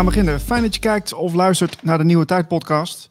[0.00, 0.46] we gaan beginnen.
[0.46, 3.08] Fijn dat je kijkt of luistert naar de Nieuwe Tijd podcast.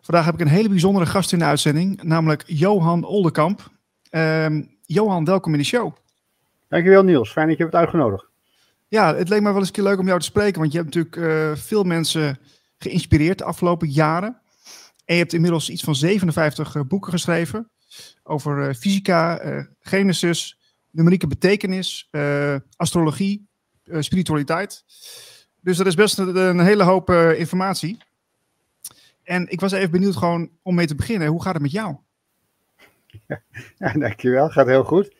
[0.00, 3.70] Vandaag heb ik een hele bijzondere gast in de uitzending, namelijk Johan Oldenkamp.
[4.10, 5.96] Ehm, Johan, welkom in de show.
[6.68, 8.26] Dankjewel Niels, fijn dat je hebt uitgenodigd.
[8.88, 10.78] Ja, het leek me wel eens een keer leuk om jou te spreken, want je
[10.78, 12.38] hebt natuurlijk eh, veel mensen
[12.78, 14.40] geïnspireerd de afgelopen jaren.
[15.04, 17.70] En je hebt inmiddels iets van 57 uh, boeken geschreven
[18.22, 19.40] over uh, fysica,
[19.80, 20.58] genesis,
[20.90, 22.10] numerieke betekenis,
[22.76, 23.48] astrologie,
[23.84, 24.84] spiritualiteit.
[25.66, 27.98] Dus dat is best een, hele hoop informatie.
[29.22, 31.28] En ik was even benieuwd gewoon om mee te beginnen.
[31.28, 31.96] Hoe gaat het met jou?
[33.78, 34.48] Ja, dankjewel.
[34.48, 35.16] Gaat heel goed.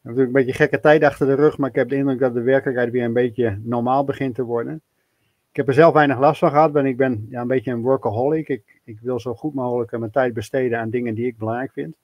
[0.00, 2.40] Natuurlijk een beetje gekke tijd achter de rug, maar ik heb de indruk dat de
[2.40, 4.80] werkelijkheid weer een beetje normaal begint te worden.
[5.50, 7.82] Ik heb er zelf weinig last van gehad, ben, ik ben ja, een beetje een
[7.82, 8.48] workaholic.
[8.48, 11.94] Ik, ik wil zo goed mogelijk mijn tijd besteden aan dingen die ik belangrijk vind.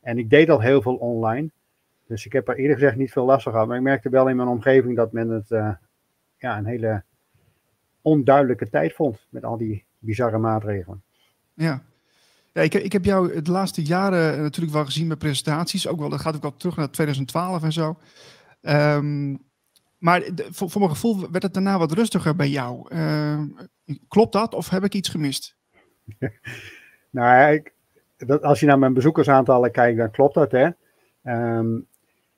[0.00, 1.50] En ik deed al heel veel online,
[2.06, 3.66] dus ik heb er eerlijk gezegd niet veel last van gehad.
[3.66, 5.70] Maar ik merkte wel in mijn omgeving dat men het uh,
[6.40, 7.02] ja, een hele
[8.02, 11.02] onduidelijke tijd vond met al die bizarre maatregelen.
[11.54, 11.82] Ja,
[12.52, 15.88] ja, ik, ik heb jou de laatste jaren natuurlijk wel gezien met presentaties.
[15.88, 17.98] Ook wel, dat gaat ook wel terug naar 2012 en zo.
[18.62, 19.38] Um,
[19.98, 22.94] maar voor, voor, mijn gevoel werd het daarna wat rustiger bij jou.
[22.94, 23.40] Uh,
[24.08, 25.56] klopt dat of heb ik iets gemist?
[27.10, 27.72] nou, ik,
[28.16, 30.50] dat, als je naar mijn bezoekersaantallen kijkt, dan klopt dat.
[30.50, 30.68] Hè?
[31.24, 31.86] Um,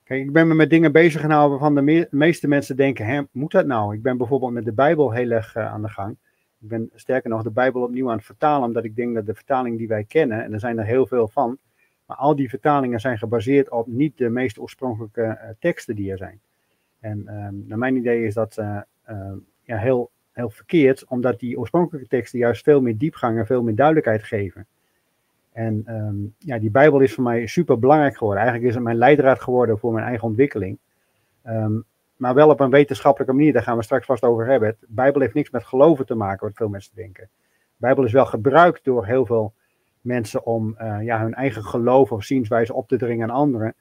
[0.05, 3.21] kijk, ik ben me met dingen bezig gehouden waarvan de me meeste mensen denken: hè,
[3.31, 3.95] moet dat nou?
[3.95, 6.17] Ik ben bijvoorbeeld met de Bijbel heel erg uh, aan de gang.
[6.61, 9.35] Ik ben sterker nog de Bijbel opnieuw aan het vertalen, omdat ik denk dat de
[9.35, 11.59] vertaling die wij kennen, en er zijn er heel veel van,
[12.07, 16.17] maar al die vertalingen zijn gebaseerd op niet de meest oorspronkelijke uh, teksten die er
[16.17, 16.41] zijn.
[17.01, 21.59] En um, naar mijn idee is dat uh, uh, ja, heel, heel verkeerd, omdat die
[21.59, 24.67] oorspronkelijke teksten juist veel meer diepgang en veel meer duidelijkheid geven.
[25.53, 28.43] En um, ja, die Bijbel is voor mij super belangrijk geworden.
[28.43, 30.79] Eigenlijk is het mijn leidraad geworden voor mijn eigen ontwikkeling.
[31.47, 31.85] Um,
[32.17, 34.77] maar wel op een wetenschappelijke manier, daar gaan we straks vast over hebben.
[34.81, 37.29] De Bijbel heeft niks met geloven te maken, wat veel mensen denken.
[37.51, 39.53] De Bijbel is wel gebruikt door heel veel
[40.01, 43.75] mensen om uh, ja, hun eigen geloof of zienswijze op te dringen aan anderen.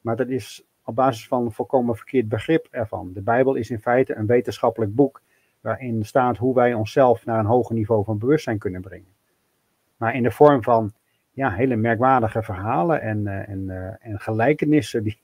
[0.00, 3.12] Maar dat is op basis van een volkomen verkeerd begrip ervan.
[3.12, 5.22] De Bijbel is in feite een wetenschappelijk boek
[5.60, 9.14] waarin staat hoe wij onszelf naar een hoger niveau van bewustzijn kunnen brengen.
[9.96, 10.92] Maar in de vorm van
[11.32, 15.18] ja, hele merkwaardige verhalen en, uh, en, uh, en gelijkenissen die,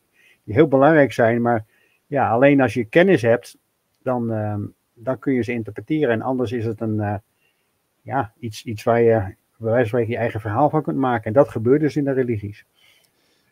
[0.44, 1.64] die heel belangrijk zijn, maar
[2.06, 3.56] ja, alleen als je kennis hebt,
[4.02, 4.54] dan, uh,
[4.94, 6.10] dan kun je ze interpreteren.
[6.10, 7.14] En anders is het een, uh,
[8.02, 11.24] ja, iets, iets waar je bij wijze je eigen verhaal van kunt maken.
[11.24, 12.64] En dat gebeurt dus in de religies.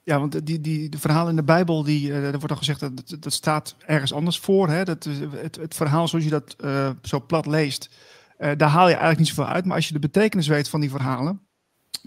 [0.03, 3.17] Ja, want die, die, de verhalen in de Bijbel, die, er wordt al gezegd dat
[3.21, 4.69] dat staat ergens anders voor.
[4.69, 4.85] Hè?
[4.85, 6.57] Dat, het, het verhaal zoals je dat
[7.03, 7.91] zo plat leest,
[8.39, 9.65] daar haal je eigenlijk niet zoveel uit.
[9.65, 11.46] Maar als je de betekenis weet van die verhalen,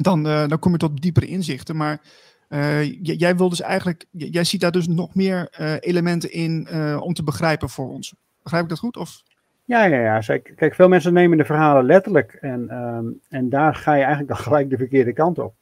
[0.02, 1.76] dan, dan kom je tot diepere inzichten.
[1.76, 2.02] Maar
[2.50, 6.68] uh, jij wil dus eigenlijk, jij ziet daar dus nog meer uh, elementen in
[7.02, 8.16] om te begrijpen voor ons.
[8.44, 8.98] Begrijp ik dat goed?
[8.98, 9.22] Of?
[9.66, 10.38] Ja, ja, ja.
[10.56, 14.44] Kijk, veel mensen nemen de verhalen letterlijk en, um, en daar ga je eigenlijk dan
[14.48, 15.54] gelijk de verkeerde kant op.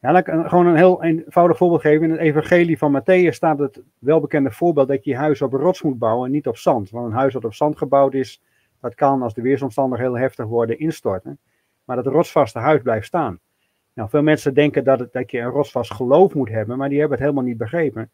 [0.00, 2.04] Ja, ik gewoon een heel eenvoudig voorbeeld geven.
[2.04, 5.60] In het evangelie van Matthäus staat het welbekende voorbeeld dat je je huis op een
[5.60, 6.90] rots moet bouwen en niet op zand.
[6.90, 8.42] Want een huis dat op zand gebouwd is,
[8.80, 11.38] dat kan als de weersomstandigheden heel heftig worden instorten.
[11.90, 13.40] Maar dat rotsvaste huis blijft staan.
[13.92, 17.18] Nou, veel mensen denken dat, dat je een rotsvast geloof moet hebben, maar die hebben
[17.18, 18.10] het helemaal niet begrepen.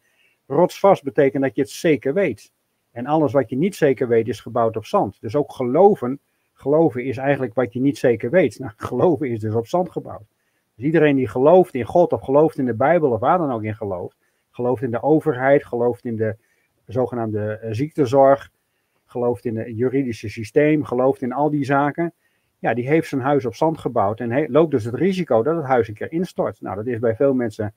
[0.47, 2.51] Rotsvast betekent dat je het zeker weet.
[2.91, 5.21] En alles wat je niet zeker weet is gebouwd op zand.
[5.21, 6.19] Dus ook geloven,
[6.53, 8.59] geloven is eigenlijk wat je niet zeker weet.
[8.59, 10.27] Nou, geloven is dus op zand gebouwd.
[10.75, 13.63] Dus iedereen die gelooft in God of gelooft in de Bijbel of waar dan ook
[13.63, 14.17] in gelooft,
[14.51, 16.35] gelooft in de overheid, gelooft in de
[16.85, 18.51] zogenaamde ziektezorg,
[19.05, 22.13] gelooft in het juridische systeem, gelooft in al die zaken,
[22.59, 25.65] ja, die heeft zijn huis op zand gebouwd en loopt dus het risico dat het
[25.65, 26.61] huis een keer instort.
[26.61, 27.73] Nou, dat is bij veel mensen,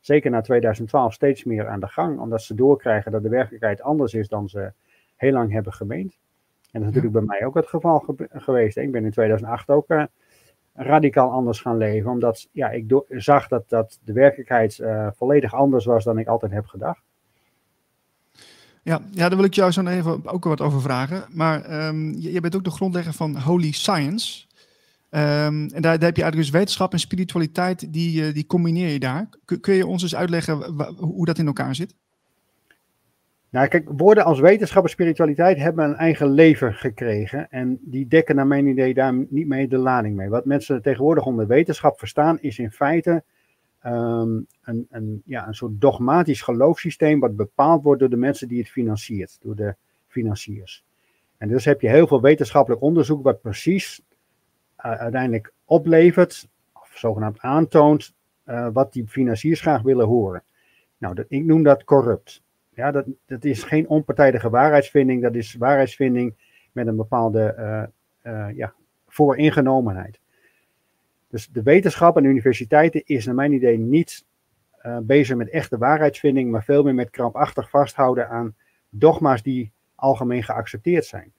[0.00, 4.14] zeker na 2012, steeds meer aan de gang, omdat ze doorkrijgen dat de werkelijkheid anders
[4.14, 4.72] is dan ze
[5.16, 6.18] heel lang hebben gemeend.
[6.72, 8.76] En dat is natuurlijk bij mij ook het geval ge geweest.
[8.76, 10.04] Ik ben in 2008 ook uh,
[10.74, 15.84] radicaal anders gaan leven, omdat ja, ik zag dat, dat de werkelijkheid uh, volledig anders
[15.84, 17.09] was dan ik altijd heb gedacht.
[18.82, 21.24] Ja, ja, daar wil ik jou zo even ook wat over vragen.
[21.30, 24.44] Maar um, je, je, bent ook de grondlegger van Holy Science.
[25.10, 28.88] Um, en daar, daar, heb je eigenlijk dus wetenschap en spiritualiteit, die, uh, die combineer
[28.88, 29.28] je daar.
[29.44, 30.54] Kun, kun je ons eens uitleggen
[30.96, 31.94] hoe dat in elkaar zit?
[33.50, 37.50] Nou, kijk, woorden als wetenschap en spiritualiteit hebben een eigen leven gekregen.
[37.50, 40.28] En die dekken naar mijn idee daar niet mee de lading mee.
[40.28, 43.24] Wat mensen tegenwoordig onder wetenschap verstaan, is in feite
[43.86, 48.68] um, een, ja, een soort dogmatisch geloofssysteem wat bepaald wordt door de mensen die het
[48.68, 49.74] financiert, door de
[50.06, 50.84] financiers.
[51.36, 54.02] En dus heb je heel veel wetenschappelijk onderzoek wat precies
[54.78, 58.14] uh, uiteindelijk oplevert, of zogenaamd aantoont,
[58.46, 60.42] uh, wat die financiers graag willen horen.
[60.98, 62.42] Nou, dat, ik noem dat corrupt.
[62.74, 66.34] Ja, dat, dat is geen onpartijdige waarheidsvinding, dat is waarheidsvinding
[66.72, 67.54] met een bepaalde
[68.22, 68.74] uh, ja,
[69.06, 70.19] vooringenomenheid.
[71.30, 74.24] Dus de wetenschap en universiteiten is naar mijn idee niet
[75.02, 78.54] bezig met echte waarheidsvinding, maar veel meer met krampachtig vasthouden aan
[78.88, 81.32] dogma's die algemeen geaccepteerd zijn.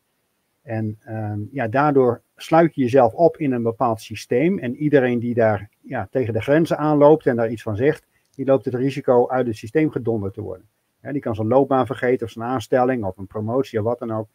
[0.61, 4.59] En ehm, ja, daardoor sluit je jezelf op in een bepaald systeem.
[4.59, 8.05] En iedereen die daar ja, tegen de grenzen aanloopt en daar iets van zegt,
[8.35, 10.69] die loopt het risico uit het systeem gedonderd te worden.
[11.01, 14.29] die kan zijn loopbaan vergeten of zijn aanstelling of een promotie of wat dan ook.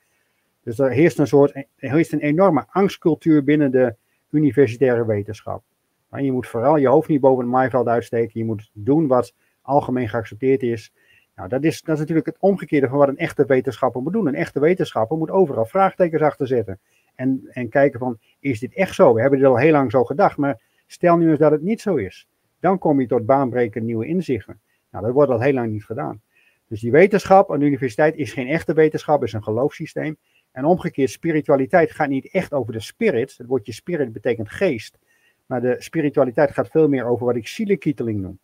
[0.62, 3.94] Dus er heerst een soort, er heerst een enorme angstcultuur binnen de
[4.36, 5.62] universitaire wetenschap.
[6.08, 8.40] Maar je moet vooral je hoofd niet boven het maaiveld uitsteken.
[8.40, 10.92] Je moet doen wat algemeen geaccepteerd is.
[11.34, 14.26] Nou, dat is, dat is natuurlijk het omgekeerde van wat een echte wetenschapper moet doen.
[14.26, 16.78] Een echte wetenschapper moet overal vraagtekens achter zetten.
[17.14, 19.14] En, en kijken van, is dit echt zo?
[19.14, 21.80] We hebben dit al heel lang zo gedacht, maar stel nu eens dat het niet
[21.80, 22.28] zo is.
[22.60, 24.60] Dan kom je tot baanbrekende nieuwe inzichten.
[24.90, 26.20] Nou, dat wordt al heel lang niet gedaan.
[26.68, 30.16] Dus die wetenschap aan de universiteit is geen echte wetenschap, is een geloofssysteem.
[30.56, 33.34] En omgekeerd, spiritualiteit gaat niet echt over de spirit.
[33.36, 34.98] Het woordje spirit betekent geest.
[35.46, 38.38] Maar de spiritualiteit gaat veel meer over wat ik zielenkieteling noem.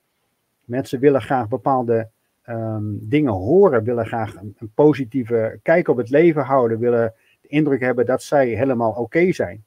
[0.65, 2.09] Mensen willen graag bepaalde
[2.43, 7.81] Ehm, dingen horen, willen graag een, positieve kijk op het leven houden, willen de indruk
[7.81, 9.65] hebben dat zij helemaal oké zijn.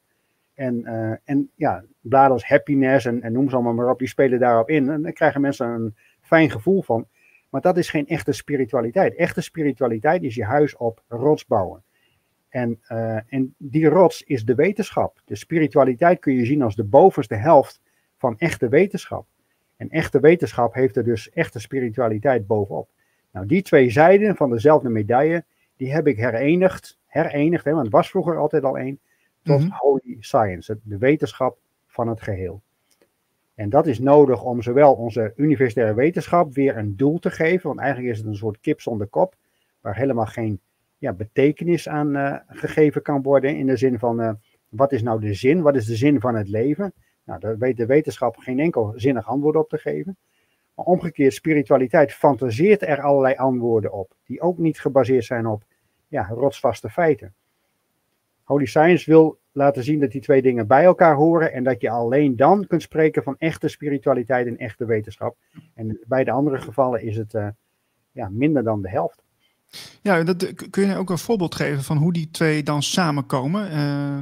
[0.54, 4.08] En, uh, en ja, bladen als happiness en, en, noem ze allemaal maar op, die
[4.08, 4.90] spelen daarop in.
[4.90, 7.08] En dan krijgen mensen een fijn gevoel van.
[7.50, 9.16] Maar dat is geen echte spiritualiteit.
[9.16, 11.84] Echte spiritualiteit is je huis op rots bouwen.
[12.50, 15.22] En, uh, en die rots is de wetenschap.
[15.26, 17.82] De spiritualiteit kun je zien als de bovenste helft
[18.18, 19.26] van echte wetenschap.
[19.78, 22.90] En echte wetenschap heeft er dus echte spiritualiteit bovenop.
[23.32, 25.44] Nou, die twee zijden van dezelfde medaille,
[25.76, 29.00] die heb ik herenigd, herenigd, hè, want het was vroeger altijd al één,
[29.44, 31.58] tot mm holy science, de wetenschap
[31.88, 32.62] van het geheel.
[33.56, 37.80] En dat is nodig om zowel onze universitaire wetenschap weer een doel te geven, want
[37.80, 39.36] eigenlijk is het een soort kip zonder kop,
[39.82, 40.60] waar helemaal geen
[41.06, 44.32] ja, betekenis aan uh, gegeven kan worden, in de zin van, uh,
[44.70, 46.94] wat is nou de zin, wat is de zin van het leven?
[47.24, 50.18] Nou, daar weet de wetenschap geen enkel zinnig antwoord op te geven.
[50.76, 55.64] Maar omgekeerd, spiritualiteit fantaseert er allerlei antwoorden op, die ook niet gebaseerd zijn op
[56.08, 57.34] ja, rotsvaste feiten.
[58.44, 61.90] Holy Science wil laten zien dat die twee dingen bij elkaar horen en dat je
[61.90, 65.36] alleen dan kunt spreken van echte spiritualiteit en echte wetenschap.
[65.74, 67.48] En bij de andere gevallen is het uh,
[68.12, 69.25] ja, minder dan de helft.
[70.02, 73.72] Ja, dat, kun je ook een voorbeeld geven van hoe die twee dan samenkomen?
[73.72, 74.18] Uh...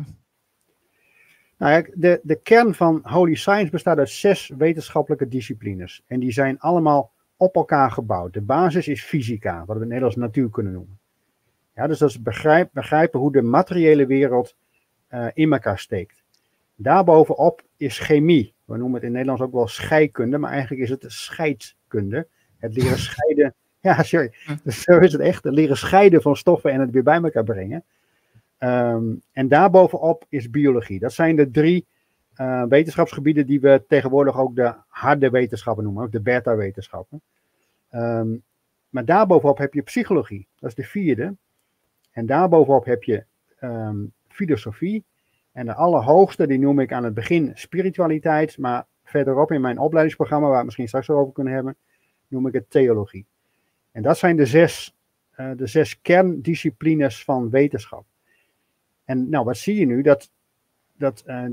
[1.58, 6.04] Nou de, de kern van Holy Science bestaat uit zes wetenschappelijke disciplines.
[6.08, 8.34] En die zijn allemaal op elkaar gebouwd.
[8.34, 11.00] De basis is fysica, wat we in het Nederlands natuur kunnen noemen.
[11.76, 14.56] Ja, dus dat is begrijp, begrijpen hoe de materiële wereld
[15.10, 16.24] uh, in elkaar steekt.
[16.76, 18.54] Daarbovenop is chemie.
[18.66, 22.28] We noemen het in het Nederlands ook wel scheikunde, maar eigenlijk is het scheidkunde.
[22.58, 23.56] Het leren scheiden.
[23.90, 24.34] Ja, sorry.
[24.64, 25.46] Dus zo is het echt.
[25.46, 27.84] Leren scheiden van stoffen en het weer bij elkaar brengen.
[28.60, 31.00] Um, en daarbovenop is biologie.
[31.00, 31.86] Dat zijn de drie
[32.38, 37.22] uh, wetenschapsgebieden die we tegenwoordig ook de harde wetenschappen noemen, ook de beta-wetenschappen.
[37.92, 38.44] Um,
[38.90, 41.36] maar daarbovenop heb je psychologie, dat is de vierde.
[42.12, 43.24] En daarbovenop heb je
[43.62, 45.04] um, filosofie.
[45.52, 50.46] En de allerhoogste, die noem ik aan het begin spiritualiteit, maar verderop in mijn opleidingsprogramma,
[50.46, 51.76] waar we het misschien straks over kunnen hebben,
[52.28, 53.26] noem ik het theologie.
[53.94, 54.96] En dat zijn de zes,
[55.38, 58.06] uh, de zes kerndisciplines van wetenschap.
[59.06, 60.02] En nou, wat zie je nu?
[60.02, 60.32] Dat,
[60.98, 61.46] dat uh,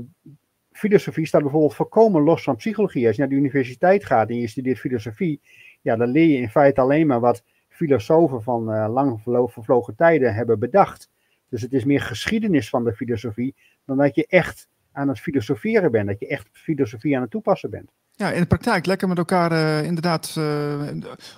[0.71, 3.07] filosofie staat bijvoorbeeld volkomen los van psychologie.
[3.07, 5.41] Als je naar de universiteit gaat en je studeert filosofie,
[5.81, 9.21] ja, dan leer je in feite alleen maar wat filosofen van uh, lang
[9.51, 11.09] vervlogen tijden hebben bedacht.
[11.49, 13.55] Dus het is meer geschiedenis van de filosofie
[13.85, 17.69] dan dat je echt aan het filosoferen bent, dat je echt filosofie aan het toepassen
[17.69, 17.91] bent.
[18.21, 20.81] Ja, in de praktijk lekker met elkaar uh, inderdaad uh,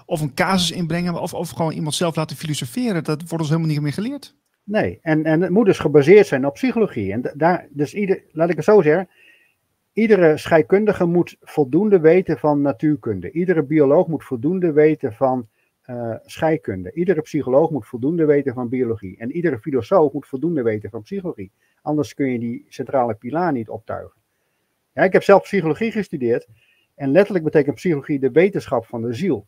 [0.06, 3.04] of een casus inbrengen of, of gewoon iemand zelf laten filosoferen.
[3.04, 4.36] Dat wordt ons helemaal niet meer geleerd.
[4.64, 7.12] Nee, en, en het moet dus gebaseerd zijn op psychologie.
[7.12, 9.10] En daar, dus ieder, laat ik het zo zeggen,
[9.94, 13.32] iedere scheikundige moet voldoende weten van natuurkunde.
[13.32, 15.48] Iedere bioloog moet voldoende weten van
[15.90, 16.94] uh, scheikunde.
[16.94, 19.18] Iedere psycholoog moet voldoende weten van biologie.
[19.18, 21.52] En iedere filosoof moet voldoende weten van psychologie.
[21.82, 24.22] Anders kun je die centrale pilaar niet optuigen.
[24.94, 26.48] Ja, ik heb zelf psychologie gestudeerd.
[26.96, 29.48] En letterlijk betekent psychologie de wetenschap van de ziel.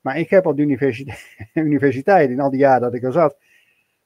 [0.00, 3.36] Maar ik heb op de universiteit, universiteit in al die jaren dat ik er zat,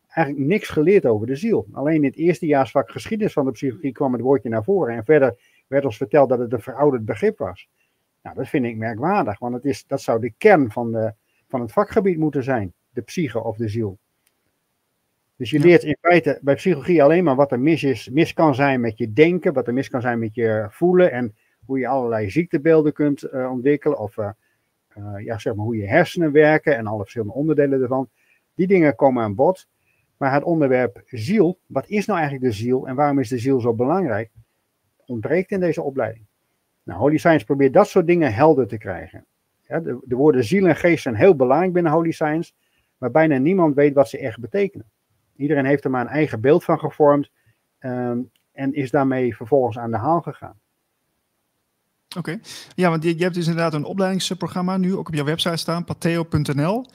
[0.07, 1.67] eigenlijk niks geleerd over de ziel.
[1.73, 4.97] Alleen in het eerstejaarsvak geschiedenis van de psychologie kwam het woordje naar voren.
[4.97, 5.37] En verder
[5.67, 7.69] werd ons verteld dat het een verouderd begrip was.
[8.23, 11.15] Nou, dat vind ik merkwaardig, want het is, dat zou de kern van, de,
[11.49, 12.73] van het vakgebied moeten zijn.
[12.91, 13.99] De psyche of de ziel.
[15.37, 18.55] Dus je leert in feite bij psychologie alleen maar wat er mis, is, mis kan
[18.55, 21.35] zijn met je denken, wat er mis kan zijn met je voelen en
[21.71, 24.31] hoe je allerlei ziektebeelden kunt uh, ontwikkelen of uh,
[24.99, 28.09] uh, ja, zeg maar hoe je hersenen werken en alle verschillende onderdelen ervan.
[28.55, 29.69] Die dingen komen aan bod.
[30.17, 33.61] Maar het onderwerp ziel, wat is nou eigenlijk de ziel en waarom is de ziel
[33.61, 34.31] zo belangrijk,
[35.07, 36.27] ontbreekt in deze opleiding.
[36.83, 39.25] Nou, Holy Science probeert dat soort dingen helder te krijgen.
[39.67, 42.53] De, de, woorden ziel en geest zijn heel belangrijk binnen Holy Science,
[42.99, 44.91] maar bijna niemand weet wat ze echt betekenen.
[45.37, 47.31] Iedereen heeft er maar een eigen beeld van gevormd
[47.81, 50.59] um, en is daarmee vervolgens aan de haal gegaan.
[52.19, 52.39] Oké,
[52.75, 56.87] ja, want je, hebt dus inderdaad een opleidingsprogramma nu ook op jouw website staan, pateo.nl.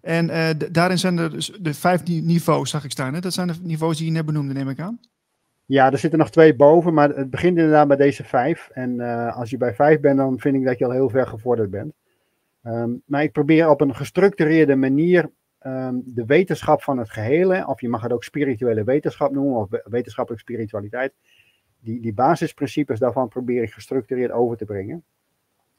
[0.00, 3.14] En uh, daarin zijn er dus de vijf niveaus, zag ik staan.
[3.14, 3.20] Hè?
[3.20, 5.00] Dat zijn de niveaus die je net benoemde, neem ik aan.
[5.66, 8.68] Ja, er zitten nog twee boven, maar het begint inderdaad bij deze vijf.
[8.72, 11.26] En uh, als je bij vijf bent, dan vind ik dat je al heel ver
[11.26, 11.92] gevorderd bent.
[12.64, 15.30] Um, maar ik probeer op een gestructureerde manier
[15.66, 19.68] um, de wetenschap van het gehele, of je mag het ook spirituele wetenschap noemen, of
[19.84, 21.12] wetenschappelijke spiritualiteit,
[21.80, 25.04] die, die basisprincipes daarvan probeer ik gestructureerd over te brengen.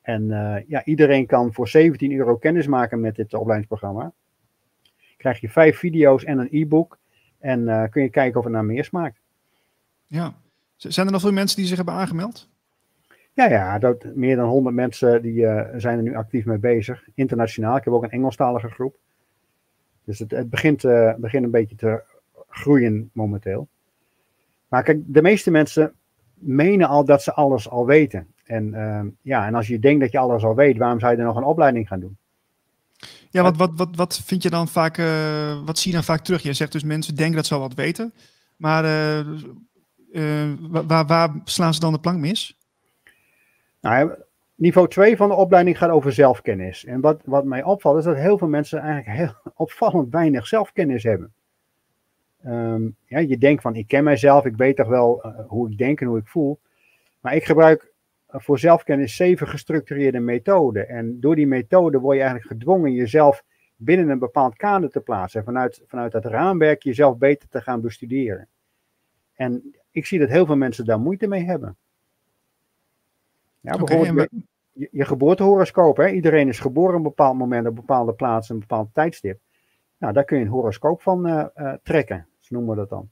[0.01, 4.13] En uh, ja, iedereen kan voor 17 euro kennis maken met dit opleidingsprogramma.
[5.17, 7.00] Krijg je vijf video's en een e-book.
[7.39, 9.20] En uh, kun je kijken of het naar meer smaakt.
[10.05, 10.34] Ja.
[10.75, 12.50] Zijn er nog veel mensen die zich hebben aangemeld?
[13.34, 17.08] Ja, ja dat, meer dan 100 mensen die, uh, zijn er nu actief mee bezig.
[17.13, 17.77] Internationaal.
[17.77, 18.96] Ik heb ook een Engelstalige groep.
[20.03, 20.81] Dus het, het begint,
[21.17, 22.03] begint een beetje te
[22.50, 23.67] groeien momenteel.
[24.71, 25.93] Maar kijk, de meeste mensen
[26.33, 28.27] menen al dat ze alles al weten.
[28.43, 31.17] En, uh, ja, en als je denkt dat je alles al weet, waarom zou je
[31.17, 32.17] er nog een opleiding gaan doen?
[33.29, 36.23] Ja, wat, wat, wat, wat vind je dan vaak, uh, wat zie je dan vaak
[36.23, 36.41] terug?
[36.41, 38.13] Je zegt dus mensen denken dat ze al wat weten,
[38.55, 38.83] maar
[40.11, 40.53] uh,
[40.87, 42.57] waar, waar slaan ze dan de plank mis?
[43.81, 44.11] Nou,
[44.55, 46.85] niveau 2 van de opleiding gaat over zelfkennis.
[46.85, 51.03] En wat, wat mij opvalt is dat heel veel mensen eigenlijk heel opvallend weinig zelfkennis
[51.03, 51.33] hebben.
[52.45, 55.77] Um, ja, je denkt van, ik ken mijzelf, ik weet toch wel uh, hoe ik
[55.77, 56.60] denk en hoe ik voel.
[57.19, 57.93] Maar ik gebruik
[58.31, 60.89] uh, voor zelfkennis zeven gestructureerde methoden.
[60.89, 63.43] En door die methode word je eigenlijk gedwongen jezelf
[63.75, 65.39] binnen een bepaald kader te plaatsen.
[65.39, 68.48] En vanuit, vanuit dat raamwerk jezelf beter te gaan bestuderen.
[69.33, 71.77] En ik zie dat heel veel mensen daar moeite mee hebben.
[73.60, 75.98] Ja, bijvoorbeeld okay, je, je, je geboortehoroscoop.
[75.98, 76.10] Hè?
[76.10, 79.39] Iedereen is geboren op een bepaald moment, op een bepaalde plaats, een bepaald tijdstip.
[79.98, 83.10] Nou, daar kun je een horoscoop van uh, uh, trekken noemen we dat dan.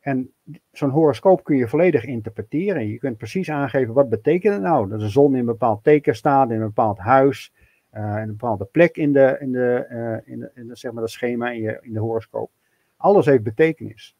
[0.00, 0.32] En
[0.72, 2.88] zo'n horoscoop kun je volledig interpreteren.
[2.88, 4.88] Je kunt precies aangeven wat betekent het nou.
[4.88, 7.52] Dat de zon in een bepaald teken staat, in een bepaald huis,
[7.94, 9.86] uh, in een bepaalde plek in de, in de,
[10.26, 12.50] uh, in zeg maar dat schema in, je, in de horoscoop.
[12.96, 14.16] Alles heeft betekenis.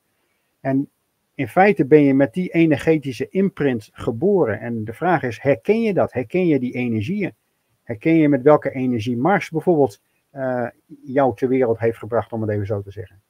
[0.61, 0.88] En
[1.34, 4.61] in feite ben je met die energetische imprint geboren.
[4.61, 6.12] En de vraag is, herken je dat?
[6.12, 7.34] Herken je die energieën?
[7.82, 10.00] Herken je met welke energie Mars bijvoorbeeld
[10.34, 10.66] uh,
[11.04, 13.23] jou ter wereld heeft gebracht, om het even zo te zeggen?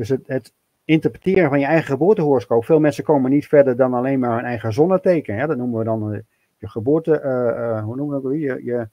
[0.00, 0.52] Dus het, het
[0.84, 2.64] interpreteren van je eigen geboortehoroscoop.
[2.64, 5.34] Veel mensen komen niet verder dan alleen maar hun eigen zonneteken.
[5.34, 6.18] Ja, dat noemen we dan uh,
[6.58, 8.32] je geboorte, uh, uh, hoe noemen we dat?
[8.32, 8.88] Je, je,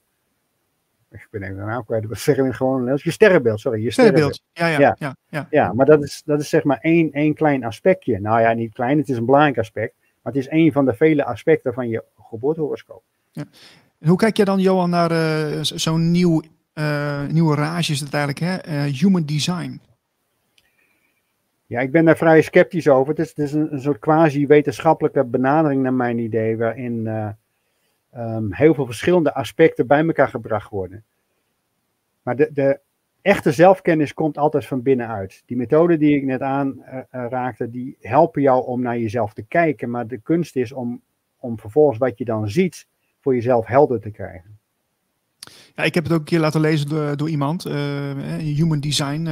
[1.11, 2.99] ik ben even de naam kwijt, wat zeggen we gewoon?
[3.03, 3.83] Je sterrenbeeld, sorry.
[3.83, 5.47] Je sterrenbeeld, ja, ja, ja.
[5.49, 8.19] ja, maar dat is, dat is zeg maar één, één klein aspectje.
[8.19, 9.93] Nou ja, niet klein, het is een belangrijk aspect.
[10.21, 13.03] Maar het is één van de vele aspecten van je geboortehoroscoop.
[13.31, 13.43] Ja.
[14.05, 15.11] hoe kijk je dan, Johan, naar
[15.65, 16.41] zo'n nieuw,
[17.29, 18.81] nieuwe rage is het eigenlijk, hè?
[18.81, 19.79] human design?
[21.67, 23.13] Ja, ik ben daar vrij sceptisch over.
[23.15, 27.29] Het is, een, een, soort quasi-wetenschappelijke benadering naar mijn idee, waarin uh,
[28.17, 31.03] um, heel veel verschillende aspecten bij elkaar gebracht worden.
[32.21, 32.79] Maar de, de
[33.21, 35.43] echte zelfkennis komt altijd van binnenuit.
[35.45, 39.89] Die methoden die ik net aanraakte, uh, die helpen jou om naar jezelf te kijken.
[39.89, 41.01] Maar de kunst is om,
[41.37, 42.87] om vervolgens wat je dan ziet,
[43.19, 44.57] voor jezelf helder te krijgen.
[45.75, 47.73] Ja, ik heb het ook een keer laten lezen door, door iemand, uh,
[48.35, 49.29] human design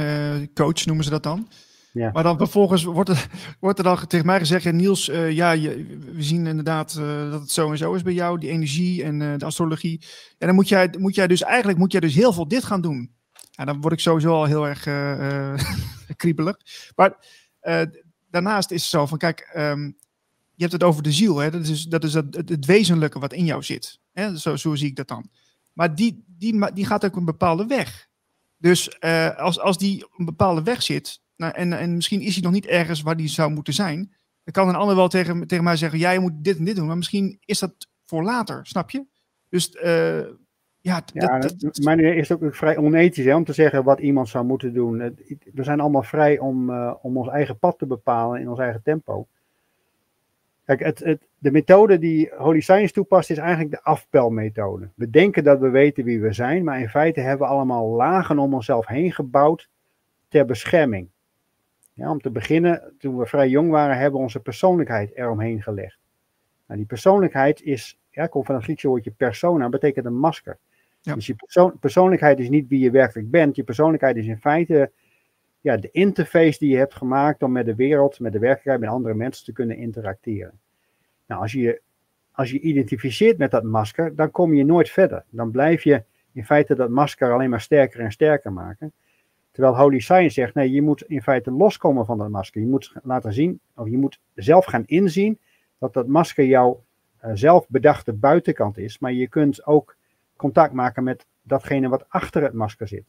[0.54, 1.48] coach noemen ze dat dan.
[1.96, 2.10] Ja.
[2.12, 3.28] Maar dan vervolgens wordt er,
[3.60, 7.40] wordt er dan tegen mij gezegd: Niels, uh, ja, je, we zien inderdaad uh, dat
[7.40, 10.04] het zo en zo is bij jou, die energie en uh, de astrologie.
[10.38, 12.80] En dan moet jij, moet jij dus eigenlijk moet jij dus heel veel dit gaan
[12.80, 13.14] doen.
[13.50, 14.88] Ja, dan word ik sowieso al heel erg
[16.16, 16.56] kriebelig.
[16.94, 17.16] Maar
[18.30, 19.96] daarnaast is het zo van: kijk, um,
[20.54, 21.50] je hebt het over de ziel, hè?
[21.50, 24.00] dat is, dat is het, het, het wezenlijke wat in jou zit.
[24.12, 24.38] Hè?
[24.38, 25.30] Zo, zo zie ik dat dan.
[25.72, 28.08] Maar die, die, die gaat ook een bepaalde weg.
[28.56, 29.00] Dus
[29.36, 32.66] als, als die een bepaalde weg zit, nou, en, en misschien is hij nog niet
[32.66, 34.14] ergens waar hij zou moeten zijn.
[34.44, 36.86] Dan kan een ander wel tegen, tegen mij zeggen: jij moet dit en dit doen.
[36.86, 39.04] Maar misschien is dat voor later, snap je?
[39.48, 40.18] Dus uh,
[40.80, 44.28] ja, ja dat, dat, mijn is ook vrij onethisch hè, om te zeggen wat iemand
[44.28, 45.16] zou moeten doen.
[45.54, 48.82] We zijn allemaal vrij om, uh, om ons eigen pad te bepalen in ons eigen
[48.82, 49.26] tempo.
[50.64, 54.88] Kijk, het, het, de methode die Holy Science toepast is eigenlijk de afpelmethode.
[54.94, 58.38] We denken dat we weten wie we zijn, maar in feite hebben we allemaal lagen
[58.38, 59.68] om onszelf heen gebouwd
[60.28, 61.08] ter bescherming.
[61.96, 65.98] Ja, om te beginnen, toen we vrij jong waren, hebben we onze persoonlijkheid eromheen gelegd.
[66.66, 70.58] Nou, die persoonlijkheid is, ja, komt van het Griekse woordje persona, betekent een masker.
[71.00, 71.14] Ja.
[71.14, 73.56] Dus je persoon, persoonlijkheid is niet wie je werkelijk bent.
[73.56, 74.90] Je persoonlijkheid is in feite
[75.60, 78.88] ja, de interface die je hebt gemaakt om met de wereld, met de werkelijkheid, met
[78.88, 80.58] andere mensen te kunnen interacteren.
[81.26, 81.80] Nou, als je
[82.36, 85.24] als je identificeert met dat masker, dan kom je nooit verder.
[85.30, 88.92] Dan blijf je in feite dat masker alleen maar sterker en sterker maken.
[89.56, 92.60] Terwijl Holy Science zegt, nee, je moet in feite loskomen van dat masker.
[92.60, 95.38] Je moet laten zien, of je moet zelf gaan inzien
[95.78, 96.84] dat dat masker jouw
[97.24, 98.98] uh, zelf bedachte buitenkant is.
[98.98, 99.96] Maar je kunt ook
[100.36, 103.04] contact maken met datgene wat achter het masker zit.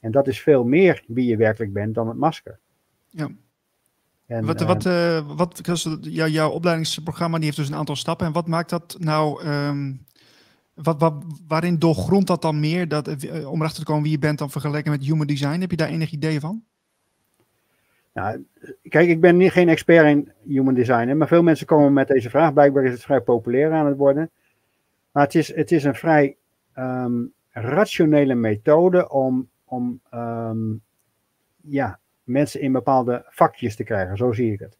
[0.00, 2.58] En dat is veel meer wie je werkelijk bent dan het masker.
[3.06, 3.28] Ja.
[4.26, 5.60] En, wat, wat, uh, wat,
[6.00, 8.26] jou, jouw opleidingsprogramma die heeft dus een aantal stappen.
[8.26, 10.04] En wat maakt dat nou, um,
[10.82, 11.14] wat, wat,
[11.46, 14.50] waarin doorgrondt dat dan meer, dat, uh, om erachter te komen wie je bent dan
[14.50, 15.60] vergeleken met human design?
[15.60, 16.62] Heb je daar enig idee van?
[18.12, 18.44] Nou,
[18.88, 22.30] kijk, ik ben niet, geen expert in human design, maar veel mensen komen met deze
[22.30, 22.52] vraag.
[22.52, 24.30] Blijkbaar is het vrij populair aan het worden.
[25.12, 26.36] Maar het is, het is een vrij
[26.76, 30.82] um, rationele methode om, om um,
[31.60, 34.16] ja, mensen in bepaalde vakjes te krijgen.
[34.16, 34.76] Zo zie ik het.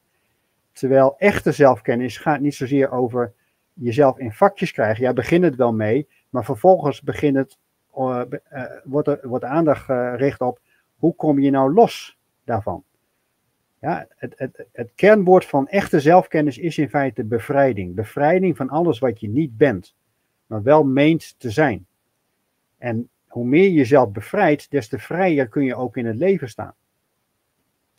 [0.72, 3.32] Terwijl echte zelfkennis gaat niet zozeer over
[3.80, 5.04] jezelf in vakjes krijgen.
[5.04, 7.58] Ja, begint het wel mee, maar vervolgens begint het,
[7.96, 10.60] uh, uh, wordt, er, wordt aandacht gericht op
[10.96, 12.84] hoe kom je nou los daarvan.
[13.80, 17.94] Ja, het, het, het kernwoord van echte zelfkennis is in feite bevrijding.
[17.94, 19.94] Bevrijding van alles wat je niet bent,
[20.46, 21.86] maar wel meent te zijn.
[22.78, 26.48] En hoe meer je jezelf bevrijdt, des te vrijer kun je ook in het leven
[26.48, 26.74] staan.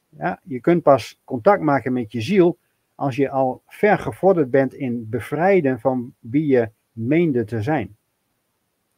[0.10, 2.58] Ja, je kunt pas contact maken met je ziel
[3.00, 7.98] als je al ver gevorderd bent in bevrijden van wie je meende te zijn.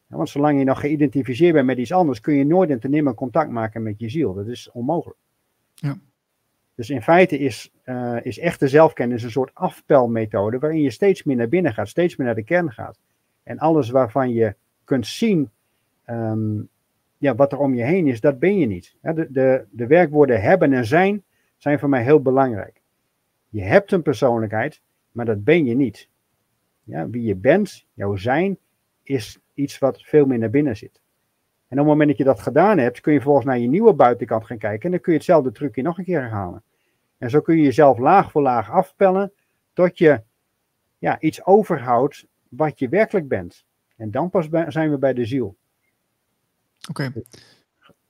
[0.06, 3.14] Want zolang je nog geïdentificeerd bent met iets anders, kun je nooit en te nimmer
[3.14, 4.34] contact maken met je ziel.
[4.34, 5.18] Dat is onmogelijk.
[5.74, 5.98] Ja.
[6.74, 11.36] Dus in feite is, uh, is echte zelfkennis een soort afpelmethode waarin je steeds meer
[11.36, 12.98] naar binnen gaat, steeds meer naar de kern gaat.
[13.42, 15.50] En alles waarvan je kunt zien
[16.06, 16.68] um,
[17.18, 18.96] ja, wat er om je heen is, dat ben je niet.
[19.00, 21.22] De, de, de werkwoorden hebben en zijn
[21.56, 22.81] zijn voor mij heel belangrijk.
[23.52, 26.08] Je hebt een persoonlijkheid, maar dat ben je niet.
[26.82, 28.58] Ja, wie je bent, jouw zijn,
[29.02, 31.00] is iets wat veel meer naar binnen zit.
[31.68, 33.94] En op het moment dat je dat gedaan hebt, kun je volgens naar je nieuwe
[33.94, 34.84] buitenkant gaan kijken.
[34.84, 36.62] En dan kun je hetzelfde trucje nog een keer herhalen.
[37.18, 39.32] En zo kun je jezelf laag voor laag afpellen,
[39.72, 40.22] tot je
[40.98, 43.64] ja, iets overhoudt wat je werkelijk bent.
[43.96, 45.56] En dan pas zijn we bij de ziel.
[46.88, 47.12] Oké.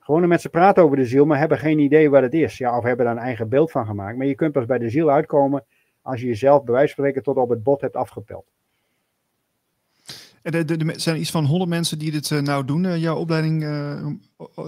[0.03, 2.59] Gewoon met ze praten over de ziel, maar hebben geen idee wat het is.
[2.59, 4.17] Ja, of hebben daar een eigen beeld van gemaakt.
[4.17, 5.65] Maar je kunt pas bij de ziel uitkomen
[6.03, 8.45] als je jezelf bij wijze van spreken tot op het bot hebt afgepeld.
[10.43, 14.07] Er zijn iets van 100 mensen die dit uh, nou doen, uh, jouw opleiding uh,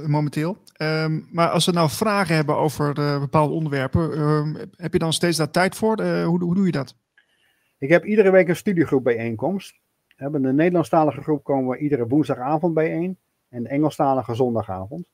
[0.06, 0.56] momenteel.
[0.82, 5.36] Um, maar als ze nou vragen hebben over bepaalde onderwerpen, ehm, heb je dan steeds
[5.36, 6.02] daar tijd voor?
[6.02, 6.96] Hoe, hoe, doe je dat?
[7.78, 9.74] Ik heb iedere week een studiegroep bijeenkomst.
[10.06, 13.18] We hebben een Nederlandstalige groep komen we iedere woensdagavond bijeen
[13.48, 15.06] en de Engelstalige zondagavond.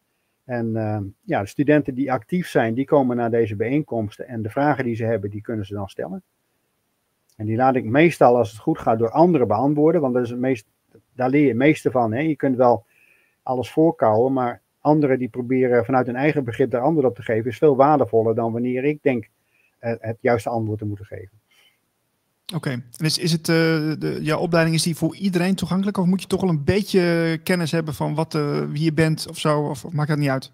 [0.50, 4.50] En uh, ja, de studenten die actief zijn, die komen naar deze bijeenkomsten en de
[4.50, 6.22] vragen die ze hebben, die kunnen ze dan stellen.
[7.36, 10.30] En die laat ik meestal, als het goed gaat, door anderen beantwoorden, want dat is
[10.30, 10.66] het meest,
[11.14, 12.12] daar leer je het meeste van.
[12.12, 12.20] Hè?
[12.20, 12.84] Je kunt wel
[13.42, 17.50] alles voorkouwen, maar anderen die proberen vanuit hun eigen begrip daar antwoord op te geven,
[17.50, 19.28] is veel waardevoller dan wanneer ik denk
[19.80, 21.40] uh, het juiste antwoord te moeten geven.
[22.55, 23.57] Oké, en is, het, uh,
[23.98, 27.40] de, jouw opleiding is die voor iedereen toegankelijk of moet je toch wel een beetje
[27.42, 30.53] kennis hebben van wat, uh, wie je bent of zo, of, maakt dat niet uit?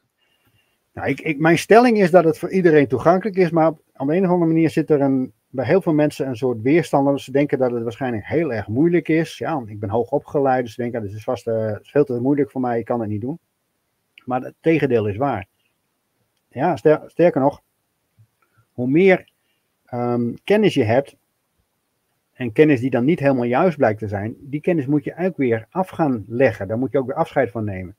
[0.92, 4.08] Nou, ik, ik, mijn stelling is dat het voor iedereen toegankelijk is, maar op, op
[4.08, 7.20] een of andere manier zit er een, bij heel veel mensen een soort weerstand.
[7.20, 9.38] Ze denken dat het waarschijnlijk heel erg moeilijk is.
[9.38, 12.50] Ja, ik ben hoog opgeleid, dus ze denken dat is vast uh, veel te moeilijk
[12.50, 13.38] voor mij, ik kan het niet doen.
[14.24, 15.46] Maar het tegendeel is waar.
[16.48, 17.60] Ja, ster, sterker nog,
[18.72, 19.28] hoe meer
[19.94, 21.16] um, kennis je hebt,
[22.36, 25.50] en kennis die dan niet helemaal juist blijkt te zijn, die kennis moet je eigenlijk
[25.50, 26.68] weer af gaan leggen.
[26.68, 27.96] Daar moet je ook weer afscheid van nemen.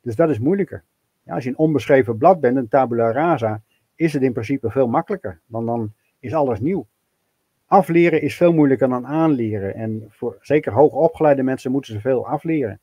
[0.00, 0.82] Dus dat is moeilijker.
[1.22, 3.62] Ja, als je een onbeschreven blad bent, een tabula rasa,
[3.94, 5.40] is het in principe veel makkelijker.
[5.46, 6.86] Want dan is alles nieuw.
[7.66, 9.74] Afleren is veel moeilijker dan aanleren.
[9.74, 12.80] En voor zeker hoogopgeleide mensen moeten ze veel afleren.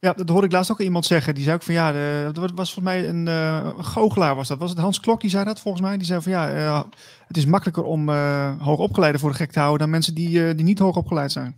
[0.00, 1.34] Ja, dat hoorde ik laatst ook iemand zeggen.
[1.34, 1.92] Die zei ook van ja,
[2.32, 4.58] dat was volgens mij een, een goochelaar was dat.
[4.58, 5.96] Was het Hans Klok die zei dat volgens mij?
[5.96, 6.82] Die zei van ja, uh,
[7.26, 10.64] het is makkelijker om uh, hoogopgeleiden voor de gek te houden dan mensen die, die
[10.64, 11.56] niet hoogopgeleid zijn.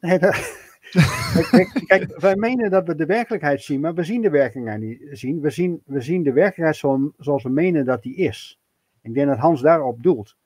[0.00, 0.18] Nee,
[1.86, 5.40] kijk, wij menen dat we de werkelijkheid zien, maar we zien de werkelijkheid niet zien.
[5.40, 8.60] We zien, we zien de werkelijkheid zo, zoals we menen dat die is.
[9.02, 10.36] Ik denk dat Hans daarop doelt.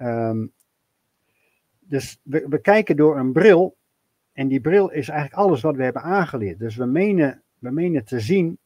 [0.00, 0.52] Um,
[1.80, 3.76] dus we, we kijken door een bril
[4.32, 6.58] en die bril is eigenlijk alles wat we hebben aangeleerd.
[6.58, 8.58] Dus we menen, we menen te zien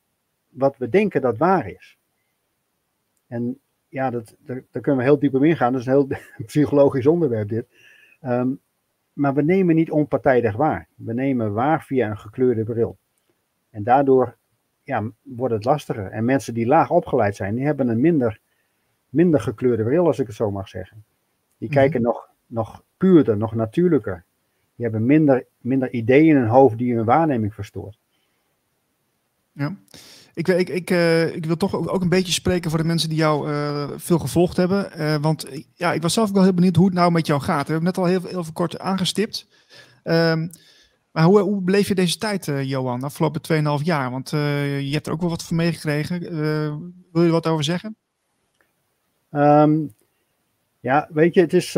[0.49, 1.99] wat we denken dat waar is.
[3.27, 5.73] En ja, dat, daar, daar kunnen we heel diep op ingaan.
[5.73, 6.09] Dat is een heel
[6.47, 7.67] psychologisch onderwerp dit.
[8.23, 8.61] Um,
[9.13, 10.89] maar we nemen niet onpartijdig waar.
[10.95, 12.97] We nemen waar via een gekleurde bril.
[13.71, 14.37] En daardoor
[14.83, 16.07] ja, wordt het lastiger.
[16.11, 18.41] En mensen die laag opgeleid zijn, die hebben een minder,
[19.09, 21.05] minder gekleurde bril, als ik het zo mag zeggen.
[21.59, 21.79] Die Mhm.
[21.79, 24.25] kijken nog, nog puurder, nog natuurlijker.
[24.77, 27.99] Die hebben minder, minder ideeën in hun hoofd die hun waarneming verstoort.
[29.53, 29.77] Ja.
[30.35, 33.09] Ik, ik, ik, eh, ik wil toch ook, ook een beetje spreken voor de mensen
[33.09, 34.93] die jou eh, veel gevolgd hebben.
[34.93, 37.41] Eh, want ja, ik was zelf ook wel heel benieuwd hoe het nou met jou
[37.41, 37.67] gaat.
[37.67, 39.49] We hebben net al heel, heel veel kort aangestipt.
[40.03, 40.49] Ehm,
[41.11, 43.41] maar hoe, hoe beleef je deze tijd, Johan, de afgelopen
[43.81, 44.11] 2,5 jaar?
[44.11, 46.21] Want je hebt er ook wel wat van meegekregen.
[47.13, 47.97] Wil je er wat over zeggen?
[49.31, 49.79] Ehm,
[50.81, 51.77] ja, weet je, het is.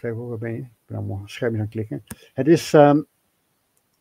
[0.00, 0.58] Wacht even, waar ben je?
[0.58, 2.04] Ik ben allemaal aan klikken.
[2.34, 3.02] Het is, ehm,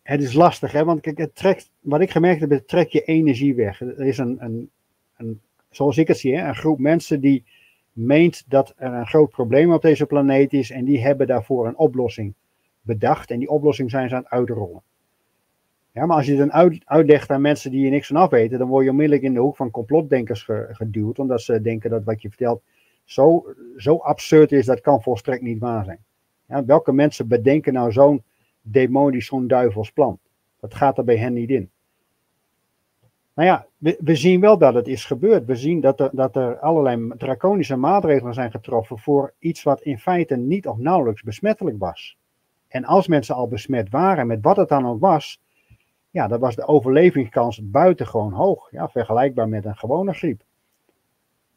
[0.04, 0.84] het is lastig, hè?
[0.86, 3.82] Want kijk, het trekt, wat ik gemerkt heb, het trekt je energie weg.
[3.82, 4.70] Er is een, een,
[5.18, 7.44] een zoals ik het zie, hè, een groep mensen die
[7.94, 10.72] meent dat er een groot probleem op deze planeet is.
[10.72, 12.34] En die hebben daarvoor een oplossing
[12.82, 13.32] bedacht.
[13.32, 14.82] En die oplossing zijn ze aan het uitrollen.
[15.92, 18.30] Ja, maar als je het dan uit, uitlegt aan mensen die er niks van af
[18.30, 21.20] weten, dan word je onmiddellijk in de hoek van complotdenkers ge- geduwd.
[21.20, 22.62] Omdat ze denken dat wat je vertelt
[23.10, 26.00] zo, zo absurd is, dat kan volstrekt niet waar zijn.
[26.46, 28.24] Ja, welke mensen bedenken nou zo'n
[28.62, 30.20] demonisch, zo'n duivels plan?
[30.60, 31.70] Dat gaat er bij hen niet in.
[33.34, 35.46] Nou ja, we, we zien wel dat het is gebeurd.
[35.46, 40.00] We zien dat er, dat er allerlei draconische maatregelen zijn getroffen voor iets wat in
[40.00, 42.18] feite niet of nauwelijks besmettelijk was.
[42.68, 45.42] En als mensen al besmet waren, met wat het dan ook was,
[46.10, 48.72] ja, dan was de overlevingskans buitengewoon hoog.
[48.72, 50.44] Ja, vergelijkbaar met een gewone griep.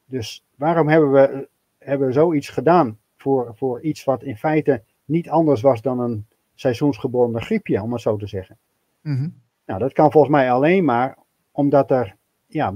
[0.05, 5.29] Dus waarom hebben we, hebben we zoiets gedaan voor, voor iets wat in feite niet
[5.29, 8.59] anders was dan een seizoensgebonden griepje, om het zo te zeggen?
[9.01, 9.29] Mhm.
[9.67, 11.19] Nou, dat kan volgens mij alleen maar
[11.51, 12.75] omdat er ja,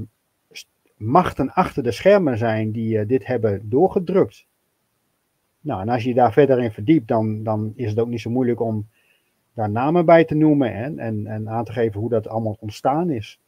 [0.96, 4.46] machten achter de schermen zijn die eh, dit hebben doorgedrukt.
[5.60, 8.30] Nou, en als je daar verder in verdiept, dan, dan is het ook niet zo
[8.30, 8.88] moeilijk om
[9.54, 13.10] daar namen bij te noemen en, en, en aan te geven hoe dat allemaal ontstaan
[13.10, 13.40] is.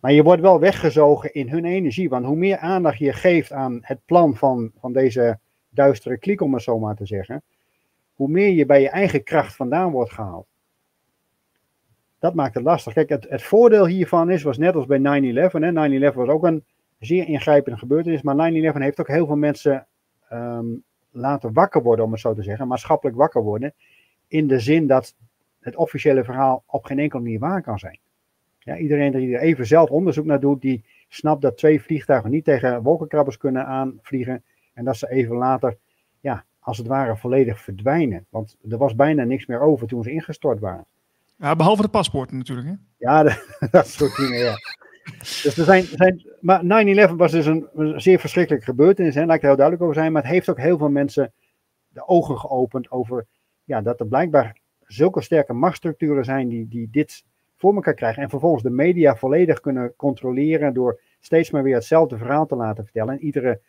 [0.00, 3.78] Maar je wordt wel weggezogen in hun energie, want hoe meer aandacht je geeft aan
[3.80, 7.42] het plan van, van deze duistere kliek, om het zo maar te zeggen,
[8.14, 10.46] hoe meer je bij je eigen kracht vandaan wordt gehaald.
[12.18, 12.92] Dat maakt het lastig.
[12.92, 15.02] Kijk, het, het voordeel hiervan is, was net als bij 9-11.
[15.50, 16.64] hè, 9-11 was ook een
[16.98, 19.86] zeer ingrijpende gebeurtenis, maar 9-11 heeft ook heel veel mensen
[20.28, 20.66] ehm,
[21.10, 23.74] laten wakker worden, om het zo te zeggen, maatschappelijk wakker worden,
[24.28, 25.14] in de zin dat
[25.60, 27.98] het officiële verhaal op geen enkele manier waar kan zijn.
[28.62, 32.44] Ja, iedereen die er even zelf onderzoek naar doet, die snapt dat twee vliegtuigen niet
[32.44, 34.42] tegen wolkenkrabbers kunnen aanvliegen
[34.74, 35.76] en dat ze even later,
[36.20, 38.26] ja, als het ware volledig verdwijnen.
[38.28, 40.86] Want er was bijna niks meer over toen ze ingestort waren.
[41.36, 42.68] Ja, behalve de paspoorten natuurlijk.
[42.68, 42.74] Hè?
[42.96, 43.22] Ja,
[43.70, 44.54] dat soort dingen, ja.
[45.18, 46.62] Dus er zijn, zijn, maar
[47.10, 50.00] 9-11 was dus een, een zeer verschrikkelijke gebeurtenis, hè, laat ik er heel duidelijk over
[50.00, 50.12] zijn.
[50.12, 51.32] Maar het heeft ook heel veel mensen
[51.88, 53.26] de ogen geopend over
[53.64, 57.24] ja, dat er blijkbaar zulke sterke machtsstructuren zijn die, die dit
[57.60, 58.22] voor elkaar krijgen.
[58.22, 62.84] En vervolgens de media volledig kunnen controleren door steeds maar weer hetzelfde verhaal te laten
[62.84, 63.14] vertellen.
[63.14, 63.60] En iedere,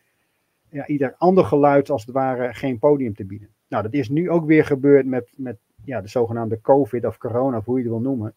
[0.69, 3.49] ja, ieder ander geluid als het ware geen podium te bieden.
[3.67, 7.57] Nou, dat is nu ook weer gebeurd met, met ja, de zogenaamde COVID of corona,
[7.57, 8.33] of hoe je het wil noemen.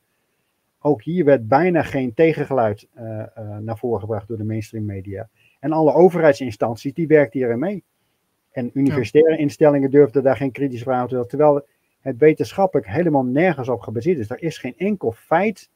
[0.81, 5.29] Ook hier werd bijna geen tegengeluid eh, eh, naar voren gebracht door de mainstream media.
[5.61, 7.85] En alle overheidsinstanties die werkten hierin mee.
[8.51, 11.29] En universitaire instellingen durfden daar geen kritische vragen te stellen.
[11.29, 11.67] Terwijl
[12.05, 14.31] het wetenschappelijk helemaal nergens op gebaseerd is.
[14.31, 15.71] Er is geen enkel feit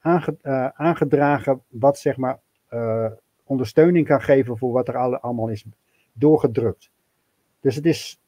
[0.00, 3.06] eh, aangedragen wat zeg maar eh,
[3.44, 5.64] ondersteuning kan geven voor wat er alle, allemaal is
[6.12, 6.90] doorgedrukt.
[7.60, 8.20] Dus het is,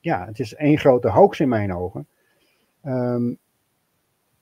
[0.00, 2.06] ja, het is één grote hoax in mijn ogen.
[2.82, 3.34] Ehm,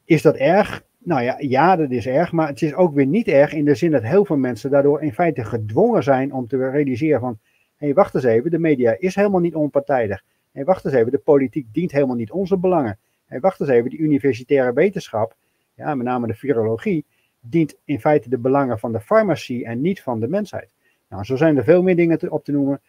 [0.05, 0.85] is dat erg?
[0.99, 3.75] Nou ja, ja, dat is erg, maar het is ook weer niet erg in de
[3.75, 7.39] zin dat heel veel mensen daardoor in feite gedwongen zijn om te realiseren van,
[7.77, 10.23] hé, hey, wacht eens even, de media is helemaal niet onpartijdig.
[10.53, 12.99] Hey, wacht eens even, de politiek dient helemaal niet onze belangen.
[13.25, 15.37] Hey, wacht eens even, die universitaire wetenschap,
[15.75, 17.05] ja, met name de virologie,
[17.41, 20.75] dient in feite de belangen van de farmacie en niet van de mensheid.
[21.09, 22.81] Nou, zo zijn er veel meer dingen op te noemen.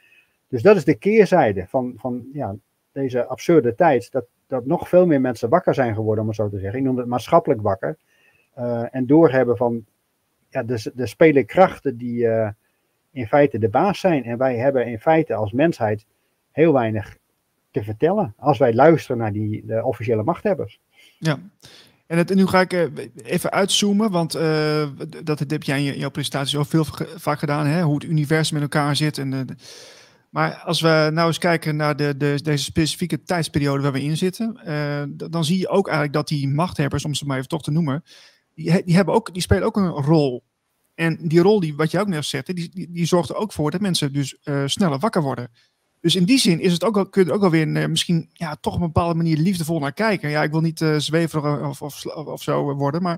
[0.47, 2.55] Dus dat is de keerzijde van, van ja,
[2.91, 6.49] deze absurde tijd, dat, dat nog veel meer mensen wakker zijn geworden, om het zo
[6.49, 6.79] te zeggen.
[6.79, 7.97] Ik noem het maatschappelijk wakker.
[8.57, 9.85] Uh, en doorhebben van,
[10.49, 12.49] ja, de, de spelen krachten die uh,
[13.11, 14.23] in feite de baas zijn.
[14.23, 16.05] En wij hebben in feite als mensheid
[16.51, 17.17] heel weinig
[17.73, 20.79] te vertellen, als wij luisteren naar die de officiële machthebbers.
[21.17, 21.39] Ja.
[22.07, 22.83] En het, nu ga ik uh,
[23.23, 24.87] even uitzoomen, want uh,
[25.23, 27.81] dat heb jij in jouw presentatie al veel vaak gedaan, hè?
[27.81, 29.17] hoe het universum in elkaar zit.
[29.17, 29.45] En de,
[30.29, 34.17] maar als we nou eens kijken naar de, de, deze specifieke tijdsperiode waar we in
[34.17, 34.59] zitten,
[35.29, 38.03] dan zie je ook eigenlijk dat die machthebbers, om ze maar even toch te noemen,
[38.55, 40.43] die, die, hebben ook, die spelen ook een rol.
[40.95, 43.71] En die rol, die, wat je ook net zette, die, die, zorgt er ook voor
[43.71, 45.49] dat mensen dus sneller wakker worden.
[46.03, 47.85] Dus in die zin is het ook al, kun je er ook wel weer uh,
[47.85, 50.29] misschien ja, toch op een bepaalde manier liefdevol naar kijken.
[50.29, 53.17] Ja, ik wil niet uh, zweverig of, of, of zo worden, maar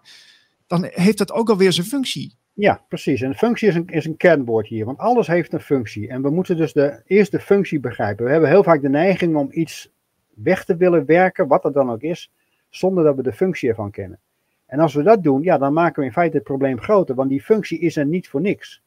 [0.68, 2.34] dan heeft dat ook alweer zijn functie.
[2.54, 3.22] Ja, precies.
[3.22, 6.08] En functie is een, is een kernwoord hier, want alles heeft een functie.
[6.08, 8.26] En we moeten dus de, eerst de functie begrijpen.
[8.26, 9.92] We hebben heel vaak de neiging om iets
[10.34, 12.32] weg te willen werken, wat dat dan ook is,
[12.70, 14.20] zonder dat we de functie ervan kennen.
[14.66, 17.30] En als we dat doen, ja, dan maken we in feite het probleem groter, want
[17.30, 18.82] die functie is er niet voor niks.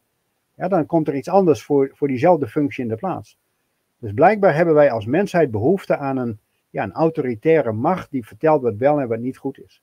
[0.55, 3.37] Ja, dan komt er iets anders voor, voor diezelfde functie in de plaats.
[3.99, 8.61] Dus blijkbaar hebben wij als mensheid behoefte aan een, ja, een autoritaire macht die vertelt
[8.61, 9.81] wat wel en wat niet goed is.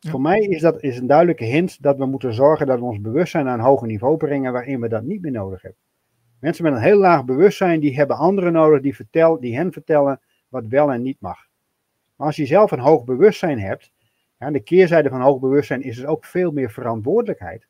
[0.00, 3.00] Voor mij is dat is een duidelijke hint dat we moeten zorgen dat we ons
[3.00, 5.80] bewustzijn naar een hoger niveau brengen waarin we dat niet meer nodig hebben.
[6.40, 10.20] Mensen met een heel laag bewustzijn, die hebben anderen nodig die, vertel, die hen vertellen
[10.48, 11.38] wat wel en niet mag.
[12.16, 13.92] Maar als je zelf een hoog bewustzijn hebt,
[14.38, 17.66] ja, de keerzijde van hoog bewustzijn is dus ook veel meer verantwoordelijkheid.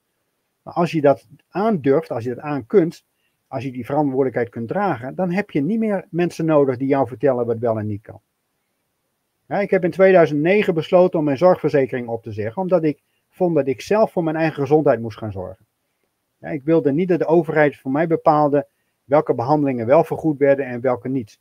[0.63, 3.05] Maar als je dat aandurft, als je dat aan kunt,
[3.51, 7.09] als je die verantwoordelijkheid kunt dragen, dan heb je niet meer mensen nodig die jou
[7.09, 8.21] vertellen wat wel en niet kan.
[9.61, 13.67] Ik heb in 2009 besloten om mijn zorgverzekering op te zeggen, omdat ik vond dat
[13.67, 15.67] ik zelf voor mijn eigen gezondheid moest gaan zorgen.
[16.41, 18.67] Ik wilde niet dat de overheid voor mij bepaalde
[19.05, 21.41] welke behandelingen wel vergoed werden en welke niet.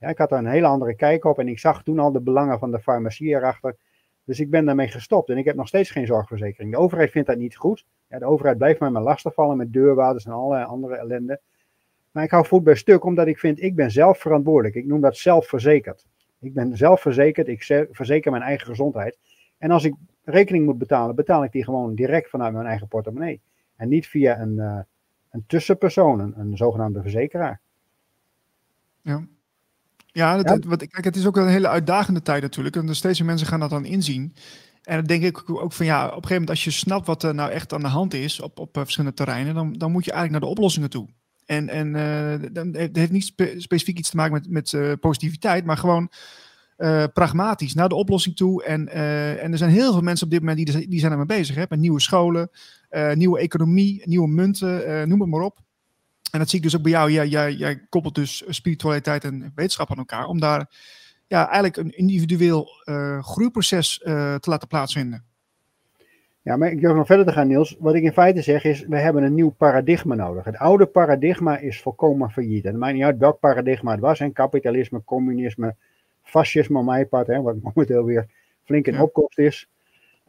[0.00, 2.58] Ik had daar een hele andere kijk op en ik zag toen al de belangen
[2.58, 3.76] van de farmacie erachter.
[4.24, 6.72] Dus ik ben daarmee gestopt en ik heb nog steeds geen zorgverzekering.
[6.72, 7.84] De overheid vindt dat niet goed.
[8.14, 11.40] Ja, de overheid blijft mij maar lastigvallen met deurwaarders en allerlei andere ellende.
[12.10, 14.74] Maar ik hou voet bij stuk omdat ik vind, ik ben zelf verantwoordelijk.
[14.74, 16.06] Ik noem dat zelfverzekerd.
[16.40, 19.18] Ik ben zelfverzekerd, ik verzeker mijn eigen gezondheid.
[19.58, 23.40] En als ik rekening moet betalen, betaal ik die gewoon direct vanuit mijn eigen portemonnee.
[23.76, 24.78] En niet via een, uh,
[25.30, 27.60] een tussenpersoon, een, een, zogenaamde verzekeraar.
[29.02, 29.26] Ja.
[30.06, 30.68] Ja, dat, ja.
[30.68, 32.76] Wat, kijk, het is ook een hele uitdagende tijd natuurlijk.
[32.76, 34.34] En steeds meer mensen gaan dat dan inzien.
[34.84, 37.22] En dan denk ik ook van ja, op een gegeven moment als je snapt wat
[37.22, 40.12] er nou echt aan de hand is op, op verschillende terreinen, dan, dan moet je
[40.12, 41.08] eigenlijk naar de oplossingen toe.
[41.46, 45.76] En, en uh, heeft niet spe specifiek iets te maken met, met uh, positiviteit, maar
[45.76, 46.10] gewoon
[47.12, 48.64] pragmatisch naar de oplossing toe.
[48.64, 48.88] En,
[49.40, 51.56] en er zijn heel veel mensen op dit moment die, die zijn ermee bezig.
[51.56, 51.64] Hè?
[51.68, 52.50] Met nieuwe scholen,
[53.14, 55.58] nieuwe economie, nieuwe munten, noem het maar op.
[56.30, 57.10] En dat zie ik dus ook bij jou.
[57.10, 60.26] Jij, jij, jij koppelt dus spiritualiteit en wetenschap aan elkaar.
[60.26, 60.70] Om daar
[61.26, 62.68] ja, eigenlijk een individueel
[63.20, 65.24] groeiproces te laten plaatsvinden.
[66.44, 67.76] Ja, maar ik durf nog verder te gaan, Niels.
[67.78, 70.44] Wat ik in feite zeg is, we hebben een nieuw paradigma nodig.
[70.44, 72.64] Het oude paradigma is volkomen failliet.
[72.64, 74.18] En het maakt niet uit welk paradigma het was.
[74.18, 74.30] Hè.
[74.30, 75.74] Kapitalisme, communisme,
[76.22, 78.26] fascisme op mijn part, hè, wat momenteel weer
[78.64, 79.68] flink in opkomst is.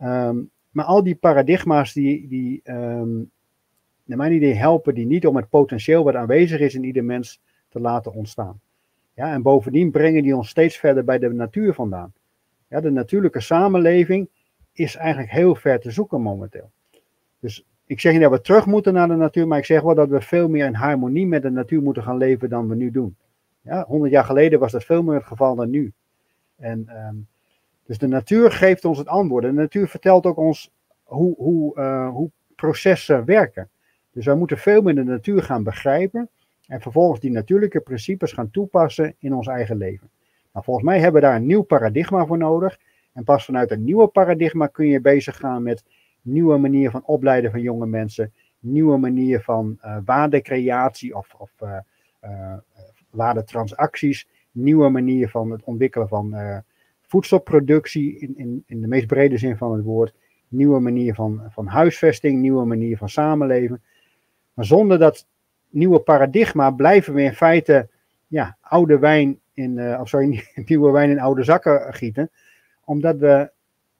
[0.04, 3.32] Um, maar al die paradigma's die, die um,
[4.04, 7.42] naar mijn idee helpen die niet om het potentieel wat aanwezig is in ieder mens
[7.70, 8.60] te laten ontstaan.
[9.15, 12.13] Ja, en bovendien brengen die ons steeds verder bij de natuur vandaan.
[12.67, 14.30] Ja, de natuurlijke samenleving
[14.73, 16.71] is eigenlijk heel ver te zoeken momenteel.
[17.39, 19.95] Dus ik zeg niet dat we terug moeten naar de natuur, maar ik zeg wel
[19.95, 22.91] dat we veel meer in harmonie met de natuur moeten gaan leven dan we nu
[22.91, 23.15] doen.
[23.62, 25.93] Ja, 100 jaar geleden was dat veel meer het geval dan nu.
[26.56, 27.28] En, um,
[27.86, 29.43] dus de natuur geeft ons het antwoord.
[29.43, 30.71] De natuur vertelt ook ons
[31.04, 33.69] hoe, hoe, uh, hoe processen werken.
[34.12, 36.30] Dus wij moeten veel meer de natuur gaan begrijpen
[36.67, 40.10] en vervolgens die natuurlijke principes gaan toepassen in ons eigen leven.
[40.54, 42.80] Nou, volgens mij hebben we daar een nieuw paradigma voor nodig.
[43.13, 45.84] En pas vanuit een nieuwe paradigma kun je bezig gaan met
[46.21, 51.78] nieuwe manieren van opleiden van jonge mensen, nieuwe manier van uh, waardecreatie of, of uh,
[52.23, 52.54] uh,
[53.10, 56.36] waardetransacties, nieuwe manier van het ontwikkelen van
[57.01, 60.13] voedselproductie in, in, in de meest brede zin van het woord,
[60.47, 63.82] nieuwe manier van, van huisvesting, nieuwe manier van samenleven.
[64.54, 65.28] Maar zonder dat
[65.69, 67.89] nieuwe paradigma blijven we in feite
[68.28, 72.30] ja, oude wijn in, of sorry, nieuwe wijn in oude zakken gieten
[72.86, 73.51] omdat we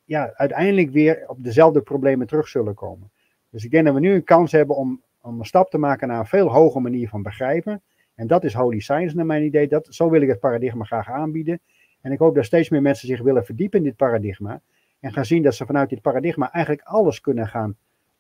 [0.06, 3.12] ja, uiteindelijk weer op dezelfde problemen terug zullen komen.
[3.50, 6.08] Dus ik denk dat we nu een kans hebben om, om een stap te maken
[6.08, 7.82] naar een veel hogere manier van begrijpen.
[8.16, 9.68] En dat is Holy Science naar mijn idee.
[9.68, 11.60] Dat, zo wil ik het paradigma graag aanbieden.
[12.02, 14.62] En ik hoop dat steeds meer mensen zich willen verdiepen in dit paradigma.
[15.00, 17.76] En gaan zien dat ze vanuit dit paradigma eigenlijk alles kunnen gaan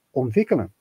[0.10, 0.74] ontwikkelen.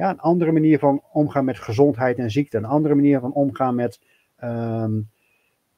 [0.00, 2.56] Ja, een andere manier van omgaan met gezondheid en ziekte.
[2.56, 4.00] Een andere manier van omgaan met
[4.44, 5.08] um,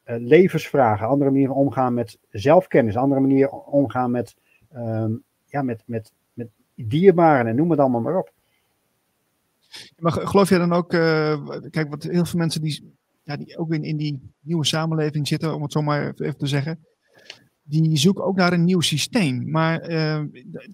[0.06, 4.36] uh, levensvragen, andere manieren omgaan met zelfkennis, andere manieren omgaan met,
[4.76, 8.32] um, ja, met, met, met dierbaren en noem het allemaal maar op.
[9.98, 13.72] Maar geloof jij dan ook, uh, kijk, wat heel veel mensen die, ja, die ook
[13.72, 16.84] in, in die nieuwe samenleving zitten, om het zo maar even te zeggen,
[17.62, 19.50] die zoeken ook naar een nieuw systeem.
[19.50, 20.22] Maar uh,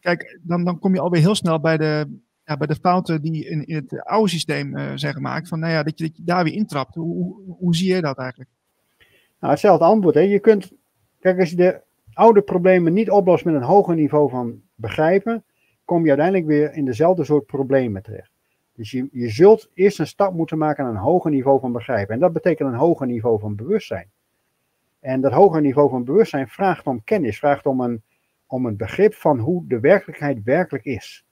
[0.00, 3.48] kijk, dan, dan kom je alweer heel snel bij de, ja, bij de fouten die
[3.48, 5.48] in, het oude systeem uh, zijn gemaakt.
[5.48, 6.94] Van, nou ja, dat je, dat daar weer intrapt.
[6.94, 8.50] Hoe, hoe, hoe zie je dat eigenlijk?
[9.40, 10.14] Nou, hetzelfde antwoord.
[10.14, 10.20] Hè.
[10.20, 10.72] Je kunt,
[11.20, 11.80] kijk, als je de
[12.12, 15.44] oude problemen niet oplost met een hoger niveau van begrijpen,
[15.84, 18.30] kom je uiteindelijk weer in dezelfde soort problemen terecht.
[18.74, 22.14] Dus je, je zult eerst een stap moeten maken naar een hoger niveau van begrijpen.
[22.14, 24.10] En dat betekent een hoger niveau van bewustzijn.
[25.00, 28.02] En dat hoger niveau van bewustzijn vraagt om kennis, vraagt om een,
[28.46, 31.26] om een begrip van hoe de werkelijkheid werkelijk is.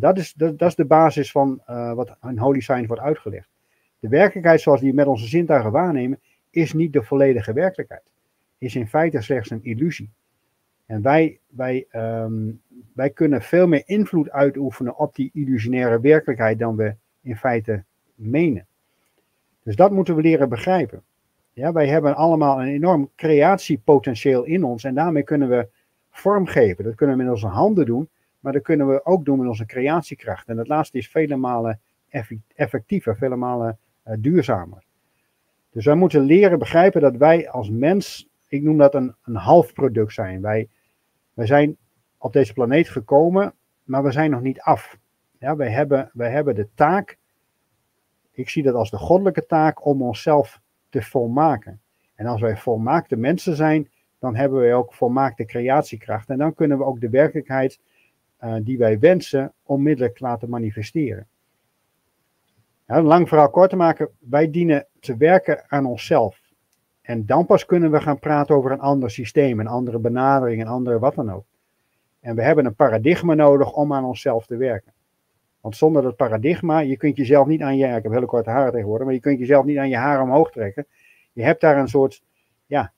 [0.00, 3.48] Dat is, dat, dat is de basis van uh, wat in Holy Science wordt uitgelegd.
[3.98, 8.02] De werkelijkheid zoals die we met onze zintuigen waarnemen, is niet de volledige werkelijkheid.
[8.58, 10.10] Is in feite slechts een illusie.
[10.86, 12.60] En wij, wij, um,
[12.92, 17.84] wij kunnen veel meer invloed uitoefenen op die illusionaire werkelijkheid dan we in feite
[18.14, 18.66] menen.
[19.62, 21.02] Dus dat moeten we leren begrijpen.
[21.52, 25.68] Ja, wij hebben allemaal een enorm creatiepotentieel in ons en daarmee kunnen we
[26.10, 26.84] vormgeven.
[26.84, 28.08] Dat kunnen we met onze handen doen,
[28.40, 30.48] maar dat kunnen we ook doen met onze creatiekracht.
[30.48, 31.80] En dat laatste is vele malen
[32.54, 34.84] effectiever, vele malen uh, duurzamer.
[35.70, 39.72] Dus wij moeten leren begrijpen dat wij als mens, ik noem dat een, een half
[39.72, 40.40] product zijn.
[40.40, 40.68] Wij,
[41.34, 41.76] wij zijn
[42.18, 44.98] op deze planeet gekomen, maar we zijn nog niet af.
[45.38, 47.18] Ja, wij, hebben, wij hebben de taak,
[48.30, 51.80] ik zie dat als de goddelijke taak, om onszelf te volmaken.
[52.14, 56.28] En als wij volmaakte mensen zijn, dan hebben wij ook volmaakte creatiekracht.
[56.28, 57.80] En dan kunnen we ook de werkelijkheid
[58.44, 61.26] uh, die wij wensen onmiddellijk laten manifesteren.
[62.86, 66.40] Ja, lang verhaal kort te maken, wij dienen te werken aan onszelf.
[67.02, 70.68] En dan pas kunnen we gaan praten over een ander systeem, een andere benadering, een
[70.68, 71.44] andere wat dan ook.
[72.20, 74.92] En we hebben een paradigma nodig om aan onszelf te werken.
[75.60, 78.72] Want zonder dat paradigma, je kunt jezelf niet aan je, ik heb hele korte haren
[78.72, 80.86] tegenwoordig, maar je kunt jezelf niet aan je haren omhoog trekken.
[81.32, 82.22] Je hebt daar een soort,
[82.66, 82.92] ja,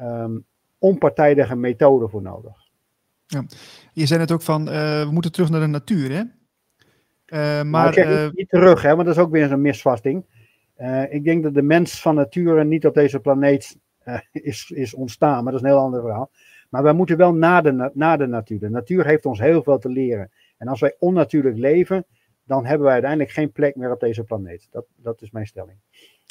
[0.00, 0.44] um,
[0.78, 2.61] onpartijdige methode voor nodig.
[3.32, 3.44] Ja.
[3.92, 6.22] Je zei het ook van, uh, we moeten terug naar de natuur, hè?
[7.26, 10.24] Uh, maar uh, niet, niet, terug, hè, want dat is ook weer een misvatting.
[11.10, 13.78] Ik denk dat de mens van nature niet op deze planeet
[14.32, 16.30] is, is ontstaan, maar dat is een heel ander verhaal.
[16.70, 18.58] Maar wij moeten wel naar de, naar de natuur.
[18.58, 20.30] De natuur heeft ons heel veel te leren.
[20.58, 22.06] En als wij onnatuurlijk leven,
[22.44, 24.68] dan hebben wij uiteindelijk geen plek meer op deze planeet.
[24.70, 25.78] Dat, dat is mijn stelling.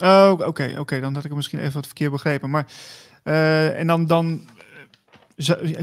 [0.03, 0.99] Oh, oké, oké.
[0.99, 2.49] Dan had ik het misschien even wat verkeerd begrepen.
[2.49, 2.67] Maar,
[3.23, 4.47] uh, en dan, dan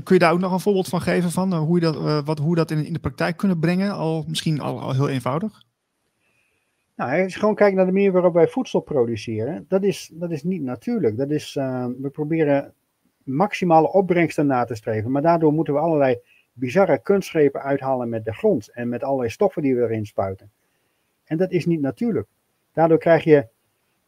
[0.03, 2.21] kun je daar ook nog een voorbeeld van geven van uh, hoe je dat, uh,
[2.25, 3.93] wat, hoe dat in, in de praktijk kunnen brengen?
[3.93, 5.67] Al misschien al, heel eenvoudig.
[6.97, 10.43] Nou, als gewoon kijkt naar de manier waarop wij voedsel produceren, dat is, dat is
[10.43, 11.17] niet natuurlijk.
[11.17, 11.55] Dat is,
[11.99, 12.75] we proberen
[13.23, 16.21] maximale opbrengsten na te streven, maar daardoor moeten we allerlei
[16.53, 20.51] bizarre kunstgrepen uithalen met de grond en met allerlei stoffen die we erin spuiten.
[21.25, 22.29] En dat is niet natuurlijk.
[22.73, 23.47] Daardoor krijg je.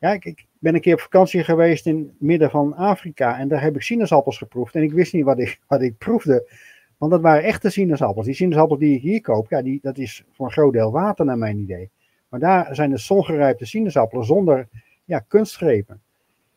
[0.00, 3.62] Ja, ik, ben een keer op vakantie geweest in het midden van Afrika en daar
[3.62, 6.50] heb ik sinaasappels geproefd en ik wist niet wat ik, wat ik proefde.
[6.98, 8.26] Want dat waren echte sinaasappels.
[8.26, 11.24] Die sinaasappels die ik hier koop, ja, die, dat is voor een groot deel water
[11.24, 11.90] naar mijn idee.
[12.28, 14.68] Maar daar zijn de zongerijpte sinaasappelen zonder
[15.04, 16.00] ja, kunstgrepen.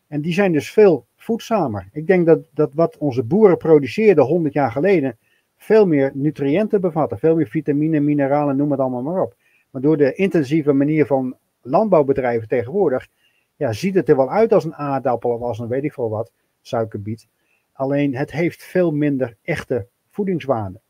[0.06, 1.88] En die zijn dus veel voedzamer.
[1.92, 5.16] Ik denk dat, dat wat onze boeren produceerden 100 jaar geleden,
[5.56, 9.36] veel meer nutriënten bevatten, veel meer vitamine, mineralen, noem het allemaal maar op.
[9.70, 13.08] Maar door de intensieve manier van landbouwbedrijven tegenwoordig,
[13.56, 16.10] ja, ziet het er wel uit als een aardappel of als een weet ik veel
[16.10, 17.28] wat, suikerbiet.
[17.72, 20.80] Alleen het heeft veel minder echte voedingswaarde.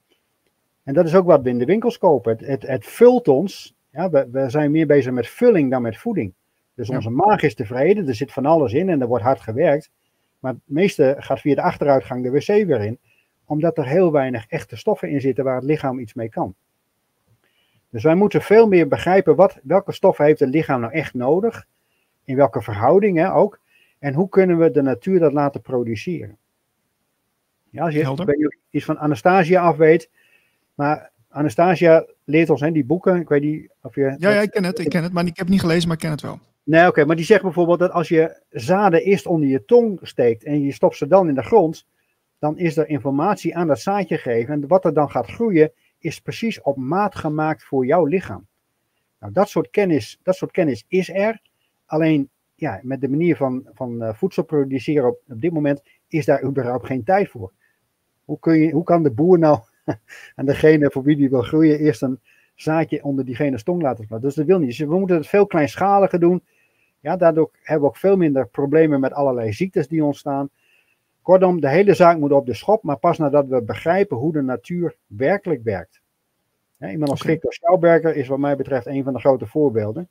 [0.83, 2.33] En dat is ook wat we in de winkels kopen.
[2.33, 3.74] Het, het, het vult ons.
[3.90, 6.35] Ja, we, we, zijn meer bezig met vulling dan met voeding.
[6.74, 9.90] Dus onze maag is tevreden, er zit van alles in en er wordt hard gewerkt.
[10.38, 12.98] Maar het meeste gaat via de achteruitgang de wc weer in
[13.44, 16.55] omdat er heel weinig echte stoffen in zitten waar het lichaam iets mee kan.
[17.90, 21.66] Dus wij moeten veel meer begrijpen wat, welke stoffen heeft het lichaam nou echt nodig,
[22.24, 23.60] in welke verhoudingen ook,
[23.98, 26.37] en hoe kunnen we de natuur dat laten produceren.
[27.70, 30.10] Ja, als je iets van Anastasia af weet,
[30.74, 34.14] maar Anastasia leert ons, hè, die boeken, ik weet niet of je...
[34.18, 35.96] Ja, ja, ik ken het, ik ken het, maar ik heb het niet gelezen, maar
[35.96, 36.38] ik ken het wel.
[36.64, 40.44] Nee, oké, maar die zegt bijvoorbeeld dat als je zaden eerst onder je tong steekt
[40.44, 41.87] en je stopt ze dan in de grond,
[42.38, 44.54] dan is er informatie aan dat zaadje gegeven.
[44.54, 48.46] En wat er dan gaat groeien, is precies op maat gemaakt voor jouw lichaam.
[49.20, 51.40] Nou, dat soort kennis, dat soort kennis is er.
[51.94, 56.25] Alleen ja, met de manier van, van uh, voedsel produceren op, op dit moment is
[56.25, 57.52] daar überhaupt geen tijd voor.
[58.25, 59.58] Hoe, kun je, hoe kan de boer nou
[60.37, 62.21] aan degene voor wie die wil groeien eerst een
[62.54, 64.29] zaadje onder diegene stong laten plaatsen?
[64.29, 64.69] Dus dat wil niet.
[64.69, 66.42] Dus we moeten het veel kleinschaliger doen.
[67.00, 70.50] Ja, daardoor hebben we ook veel minder problemen met allerlei ziektes die ontstaan.
[71.23, 74.42] Kortom, de hele zaak moet op de schop, maar pas nadat we begrijpen hoe de
[74.42, 76.00] natuur werkelijk werkt.
[76.81, 77.33] Iemand als okay.
[77.33, 80.08] Victor Schauberger is wat mij betreft een van de grote voorbeelden.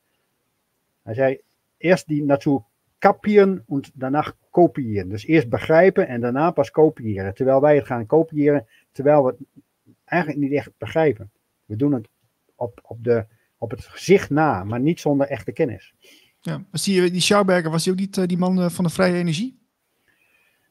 [1.03, 1.41] Hij zei,
[1.83, 2.61] eerst die natuur
[2.97, 5.09] kapieren en daarna kopiëren.
[5.09, 7.33] Dus eerst begrijpen en daarna pas kopiëren.
[7.33, 9.63] Terwijl wij het gaan kopiëren, terwijl we het
[10.05, 11.31] eigenlijk niet echt begrijpen.
[11.65, 12.07] We doen het
[12.55, 13.25] op, op, de,
[13.57, 15.93] op het gezicht na, maar niet zonder echte kennis.
[16.41, 19.15] Ja, was die, die Schauberger, was hij ook niet die man eh, van de vrije
[19.15, 19.57] energie?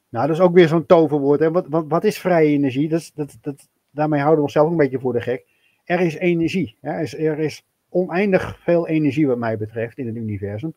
[0.08, 1.40] Nou, dat is ook weer zo'n toverwoord.
[1.40, 1.50] Hè?
[1.50, 2.88] Wat, wat, wat is vrije energie?
[2.88, 5.46] Dat, dat, dat, daarmee houden we onszelf een beetje voor de gek.
[5.84, 6.76] Er is energie.
[6.80, 6.90] Hè?
[6.90, 10.74] Er, is, er is oneindig veel energie wat mij betreft in het universum.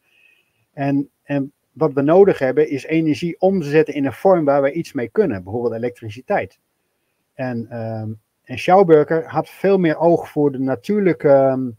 [0.76, 4.61] En, en wat we nodig hebben is energie om te zetten in een vorm waar
[4.61, 5.43] we iets mee kunnen.
[5.43, 6.59] Bijvoorbeeld elektriciteit.
[7.34, 8.09] En, ehm,
[8.43, 11.69] en Schauberger had veel meer oog voor de natuurlijke, ehm,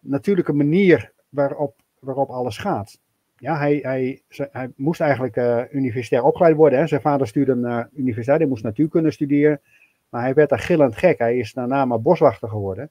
[0.00, 2.98] natuurlijke manier waarop, waarop alles gaat.
[3.38, 6.78] Ja, hij, hij, hij moest eigenlijk uh, universitair opgeleid worden.
[6.78, 6.86] Hè.
[6.86, 9.60] Zijn vader stuurde hem naar universiteit, hij moest natuurkunde studeren.
[10.08, 11.18] Maar hij werd daar gillend gek.
[11.18, 12.90] Hij is daarna maar boswachter geworden.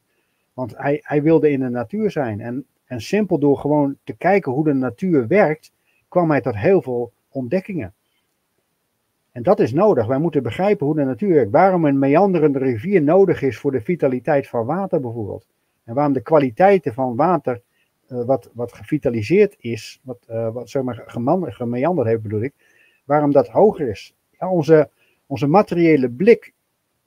[0.54, 2.42] Want hij, hij wilde in de natuur zijn.
[2.42, 5.72] En, en simpel door gewoon te kijken hoe de natuur werkt,
[6.08, 7.94] kwam hij tot heel veel ontdekkingen.
[9.32, 10.06] En dat is nodig.
[10.06, 11.52] Wij moeten begrijpen hoe de natuur werkt.
[11.52, 15.48] Waarom een meanderende rivier nodig is voor de vitaliteit van water bijvoorbeeld.
[15.84, 17.62] En waarom de kwaliteiten van water,
[18.08, 21.04] uh, wat, wat gevitaliseerd is, wat, uh, wat zeg maar
[21.46, 22.54] gemeanderd heeft bedoel ik,
[23.06, 24.16] waarom dat hoger is.
[24.40, 24.90] Onze,
[25.26, 26.54] onze materiële blik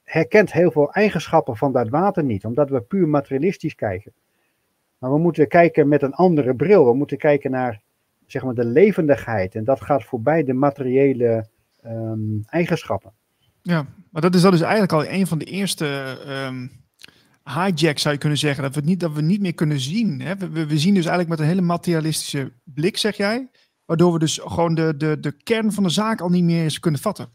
[0.03, 4.13] herkent heel veel eigenschappen van dat water niet, omdat we puur materialistisch kijken.
[4.99, 6.85] Maar we moeten kijken met een andere bril.
[6.85, 7.81] We moeten kijken naar
[8.25, 9.55] zeg maar, de levendigheid.
[9.55, 11.45] En dat gaat voorbij de materiële
[11.85, 13.11] um, eigenschappen.
[13.61, 16.71] Ja, maar dat is, dat is eigenlijk al een van de eerste um,
[17.43, 18.63] hijacks, zou je kunnen zeggen.
[18.63, 20.21] Dat we, niet, dat we niet meer kunnen zien.
[20.21, 20.35] Hè?
[20.37, 23.49] We, we, zien dus eigenlijk met een hele materialistische blik, zeg jij.
[23.85, 26.79] Waardoor we dus gewoon de, de, de kern van de zaak al niet meer eens
[26.79, 27.29] kunnen vatten.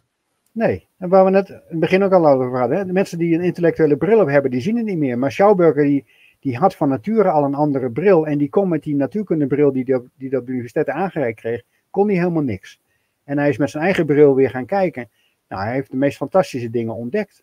[0.53, 2.79] Nee, en waar we net in het begin ook al over hadden.
[2.79, 2.85] Hè?
[2.85, 5.19] De mensen die een intellectuele bril op hebben, die zien het niet meer.
[5.19, 6.05] Maar Schauberger, die,
[6.45, 8.27] die had van nature al een andere bril.
[8.27, 12.07] En die kon met die natuurkundebril die hij die op de universiteit aangereikt kreeg, kon
[12.09, 12.81] hij helemaal niks.
[13.25, 15.09] En hij is met zijn eigen bril weer gaan kijken.
[15.49, 17.43] Nou, hij heeft de meest fantastische dingen ontdekt.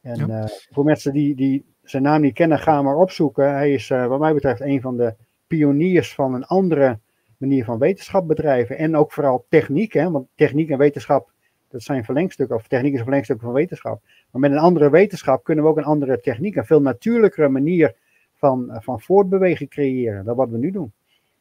[0.00, 0.42] En ja.
[0.42, 3.52] uh, voor mensen die, die zijn naam niet kennen, ga maar opzoeken.
[3.52, 5.14] Hij is uh, wat mij betreft een van de
[5.46, 6.98] pioniers van een andere
[7.36, 8.78] manier van wetenschap bedrijven.
[8.78, 10.10] En ook vooral techniek, hè?
[10.10, 11.30] want techniek en wetenschap,
[11.68, 14.02] dat zijn verlengstukken, of techniek is een verlengstuk van wetenschap.
[14.34, 17.94] Maar met een andere wetenschap kunnen we ook een andere techniek, een veel natuurlijkere manier
[18.34, 20.92] van, uh, van voortbewegen creëren dan wat we nu doen.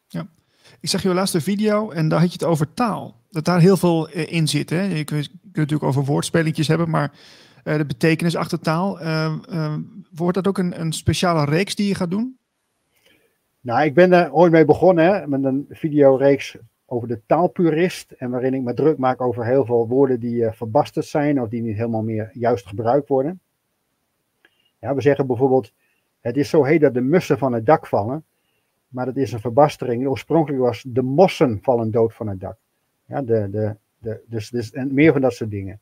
[0.07, 0.27] Ja.
[0.79, 3.15] Ik zag je laatste video en daar had je het over taal.
[3.29, 4.69] Dat daar heel veel in zit.
[4.69, 4.81] Hè?
[4.81, 7.11] Je kunt, je kunt natuurlijk over woordspelletjes hebben, maar
[7.63, 9.01] uh, de betekenis achter taal.
[9.01, 9.75] Uh, uh,
[10.11, 12.37] wordt dat ook een, een speciale reeks die je gaat doen?
[13.61, 16.57] Nou, ik ben er ooit mee begonnen hè, met een videoreeks
[16.93, 18.11] over de taalpurist.
[18.11, 21.61] En waarin ik me druk maak over heel veel woorden die verbasterd zijn of die
[21.61, 23.39] niet helemaal meer juist gebruikt worden.
[24.79, 25.73] Ja, we zeggen bijvoorbeeld,
[26.21, 28.23] het is zo heet dat de mussen van het dak vallen.
[28.87, 30.07] Maar dat is een verbastering.
[30.07, 32.57] Oorspronkelijk was de mossen vallen dood van het dak.
[33.05, 35.79] Ja, de, de, de, dus, dus en meer van dat soort dingen.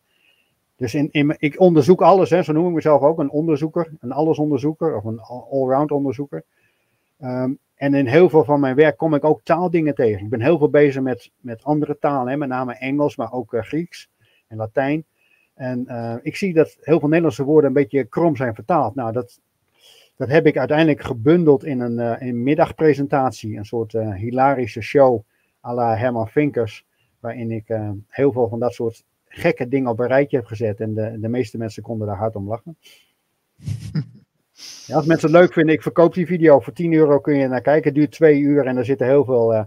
[0.76, 4.96] Dus in, ik onderzoek alles, hè, zo noem ik mezelf ook, een onderzoeker, een allesonderzoeker
[4.96, 6.44] of een allround onderzoeker.
[7.22, 10.24] Um, en in heel veel van mijn werk kom ik ook taaldingen tegen.
[10.24, 13.54] Ik ben heel veel bezig met, met andere talen, hè, met name Engels, maar ook
[13.54, 14.10] uh, Grieks
[14.48, 15.06] en Latijn.
[15.54, 18.96] En uh, ik zie dat heel veel Nederlandse woorden een beetje krom zijn vertaald.
[18.96, 19.40] Nou, dat,
[20.16, 25.24] dat heb ik uiteindelijk gebundeld in een, uh, een middagpresentatie, een soort hilarische show
[25.66, 26.86] à la Herman Vinkers,
[27.20, 27.66] waarin ik
[28.08, 30.80] heel veel van dat soort gekke dingen op een rijtje heb gezet.
[30.80, 32.78] En de, de meeste mensen konden daar hard om lachen.
[34.86, 36.60] Ja, als mensen het leuk vinden, ik verkoop die video.
[36.60, 37.84] Voor 10 euro kun je naar kijken.
[37.84, 39.64] Het duurt twee uur en er zitten heel veel, uh,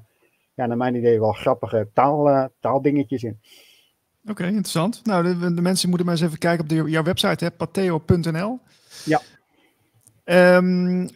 [0.55, 3.39] ja, naar mijn idee wel grappige taal, uh, taaldingetjes in.
[4.23, 5.01] Oké, okay, interessant.
[5.05, 8.59] Nou, de, de, mensen moeten maar eens even kijken op de, jouw website, pateo.nl.
[9.05, 9.21] Ja.
[10.57, 11.09] Um,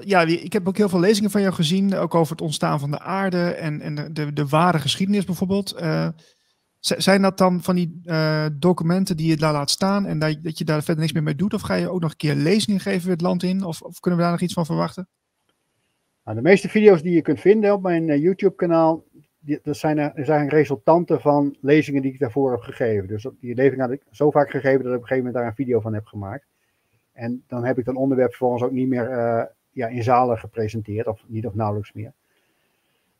[0.00, 2.90] ja, ik heb ook heel veel lezingen van jou gezien, ook over het ontstaan van
[2.90, 5.74] de aarde en, en de, de, de ware geschiedenis bijvoorbeeld.
[5.80, 6.08] Uh,
[6.96, 10.58] zijn dat dan van die uh, documenten die je daar laat staan en dat, dat,
[10.58, 11.54] je daar verder niks meer mee doet?
[11.54, 13.64] Of ga je ook nog een keer lezingen geven het land in?
[13.64, 15.08] Of, of kunnen we daar nog iets van verwachten?
[16.24, 19.04] Nou, de meeste video's die je kunt vinden op mijn uh, YouTube-kanaal,
[19.62, 23.08] dat zijn, er, zijn resultanten van lezingen die ik daarvoor heb gegeven.
[23.08, 25.46] Dus die lezing had ik zo vaak gegeven dat ik op een gegeven moment daar
[25.46, 26.46] een video van heb gemaakt.
[27.12, 29.08] En dan heb ik dat onderwerp vervolgens ook niet meer
[29.78, 32.12] ja, in zalen gepresenteerd, of niet of nauwelijks meer.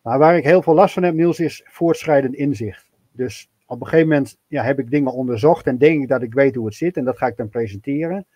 [0.02, 2.90] Maar waar ik heel veel last van heb, Niels, is voortschrijdend inzicht.
[3.12, 6.34] Dus op een gegeven moment ja, heb ik dingen onderzocht en denk ik dat ik
[6.34, 8.26] weet hoe het zit en dat ga ik dan presenteren.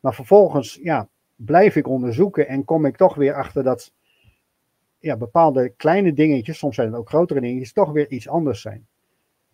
[0.00, 3.92] Maar vervolgens ja, blijf ik onderzoeken en kom ik toch weer achter dat
[4.98, 8.86] ja, bepaalde kleine dingetjes, soms zijn het ook grotere dingetjes, toch weer iets anders zijn.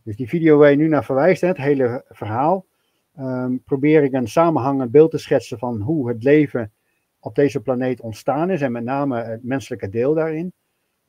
[0.03, 2.66] Dus die video waar je nu naar verwijst, het hele verhaal,
[3.18, 6.72] um, probeer ik een samenhangend beeld te schetsen van hoe het leven
[7.20, 10.53] op deze planeet ontstaan is en met name het menselijke deel daarin.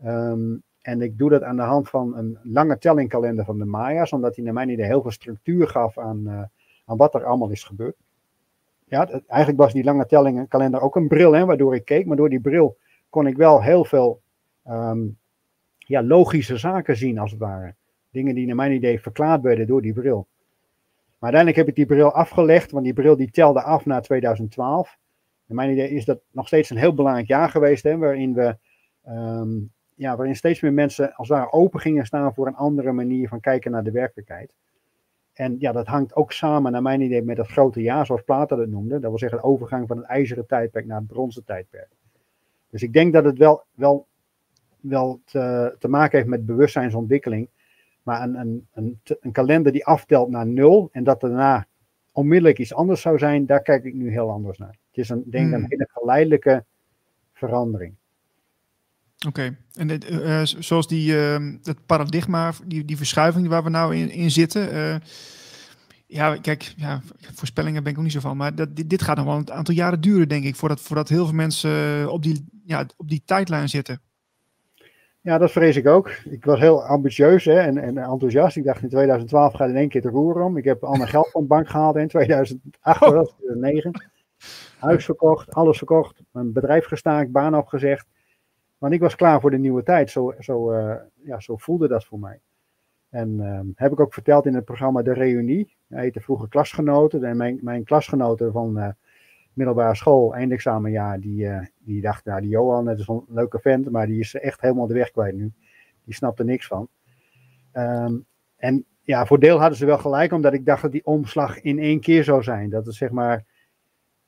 [0.05, 4.11] Um, en ik doe dat aan de hand van een lange tellingkalender van de Maya's,
[4.11, 6.41] omdat hij naar mijn idee heel veel structuur gaf aan, uh,
[6.85, 7.95] aan wat er allemaal is gebeurd.
[8.85, 12.29] Ja, eigenlijk was die lange tellingkalender ook een bril, hè, waardoor ik keek, maar door
[12.29, 12.77] die bril
[13.09, 14.21] kon ik wel heel veel
[14.67, 15.17] um,
[15.77, 17.75] ja, logische zaken zien, als het ware.
[18.11, 20.27] Dingen die naar mijn idee verklaard werden door die bril.
[21.19, 24.97] Maar uiteindelijk heb ik die bril afgelegd, want die bril die telde af naar 2012.
[25.45, 28.57] Naar mijn idee is dat nog steeds een heel belangrijk jaar geweest, hè, waarin we
[29.07, 32.91] um, ja, waarin steeds meer mensen als het ware open gingen staan voor een andere
[32.91, 34.53] manier van kijken naar de werkelijkheid.
[35.33, 38.59] En ja, dat hangt ook samen, naar mijn idee, met dat grote jaar, zoals Plato
[38.59, 38.99] het noemde.
[38.99, 41.89] Dat wil zeggen de overgang van het ijzeren tijdperk naar het bronzen tijdperk.
[42.69, 44.07] Dus ik denk dat het wel, wel,
[44.79, 47.49] wel te, te maken heeft met bewustzijnsontwikkeling.
[48.03, 51.67] Maar een, een, een, een kalender die aftelt naar nul en dat daarna
[52.11, 54.77] onmiddellijk iets anders zou zijn, daar kijk ik nu heel anders naar.
[54.87, 55.69] Het is een, denk ik, een Hmm.
[55.69, 56.65] hele geleidelijke
[57.33, 57.95] verandering.
[59.27, 63.69] Oké, en dit, eh, eh, zoals die, eh, het paradigma, die, die verschuiving waar we
[63.69, 64.71] nou in, in zitten.
[64.71, 64.95] eh,
[66.07, 67.01] ja, kijk, ja,
[67.35, 68.37] voorspellingen ben ik ook niet zo van.
[68.37, 70.55] Maar dat, dit, dit gaat nog wel een aantal jaren duren, denk ik.
[70.55, 74.01] Voordat, voordat heel veel mensen op die, ja, op die tijdlijn zitten.
[75.21, 76.09] Ja, dat vrees ik ook.
[76.09, 78.57] Ik was heel ambitieus hè, en, en enthousiast.
[78.57, 80.57] Ik dacht in 2012 gaat in één keer de roer om.
[80.57, 83.09] Ik heb al mijn geld van de bank gehaald in 2008, Oh.
[83.09, 83.91] was het, 2009.
[84.79, 86.21] Huis verkocht, alles verkocht.
[86.31, 88.07] Mijn bedrijf gestaakt, baan opgezegd.
[88.79, 90.09] Want ik was klaar voor de nieuwe tijd.
[90.09, 92.39] Zo, zo, eh, ja, zo voelde dat voor mij.
[93.09, 95.75] En ehm, heb ik ook verteld in het programma De Reunie.
[95.87, 97.23] Hij heette vroeger Klasgenoten.
[97.23, 98.89] En mijn, mijn klasgenoten van eh,
[99.53, 103.89] middelbare school, eindexamenjaar, die, eh, die dacht, nou die Johan, dat is een leuke vent,
[103.89, 105.51] maar die is echt helemaal de weg kwijt nu.
[106.03, 106.87] Die snapt er niks van.
[107.71, 108.17] Ehm,
[108.55, 111.79] en ja, voor deel hadden ze wel gelijk, omdat ik dacht dat die omslag in
[111.79, 112.69] één keer zou zijn.
[112.69, 113.45] Dat het zeg maar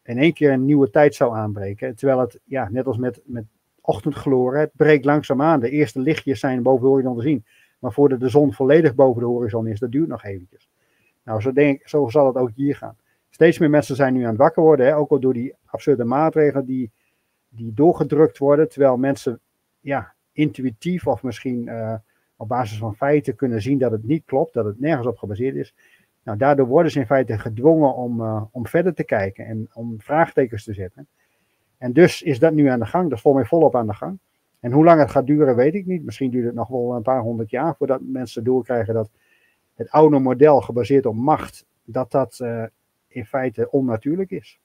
[0.03, 1.95] in één keer een nieuwe tijd zou aanbreken.
[1.95, 3.45] Terwijl het, ja, net als met, met
[3.93, 5.59] het breekt langzaam aan.
[5.59, 7.45] De eerste lichtjes zijn boven de horizon te zien.
[7.79, 10.69] Maar voordat de zon volledig boven de horizon is, dat duurt nog eventjes.
[11.23, 12.95] Nou, zo, denk, zo zal het ook hier gaan.
[13.29, 16.03] Steeds meer mensen zijn nu aan het wakker worden, hè, ook al door die absurde
[16.03, 16.91] maatregelen die,
[17.49, 18.69] die doorgedrukt worden.
[18.69, 19.39] Terwijl mensen
[19.79, 21.95] ja, intuïtief of misschien eh,
[22.35, 25.55] op basis van feiten kunnen zien dat het niet klopt, dat het nergens op gebaseerd
[25.55, 25.73] is.
[26.23, 30.01] Nou, daardoor worden ze in feite gedwongen om, eh, om verder te kijken en om
[30.01, 31.07] vraagtekens te zetten.
[31.81, 34.19] En dus is dat nu aan de gang, dat is mij volop aan de gang.
[34.59, 36.03] En hoe lang het gaat duren, weet ik niet.
[36.03, 39.09] Misschien duurt het nog wel een paar honderd jaar voordat mensen doorkrijgen dat
[39.75, 42.63] het oude model gebaseerd op macht, dat dat eh,
[43.07, 44.59] in feite onnatuurlijk is.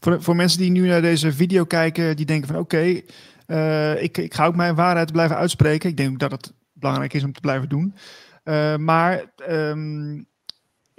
[0.00, 3.00] Voor, voor mensen die nu naar deze video kijken, die denken van oké,
[3.46, 5.90] eh, ik, ik ga ook mijn waarheid blijven uitspreken.
[5.90, 7.94] Ik denk dat het belangrijk is om te blijven doen.
[8.42, 10.22] Eh, maar ehm,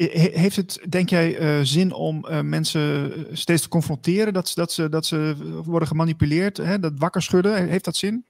[0.05, 4.33] heeft het, denk jij, eh, zin om eh, mensen steeds te confronteren?
[4.33, 5.35] Dat, ze- dat, ze, dat ze
[5.65, 6.79] worden gemanipuleerd, hè?
[6.79, 7.67] dat wakker schudden?
[7.67, 8.25] Heeft dat zin?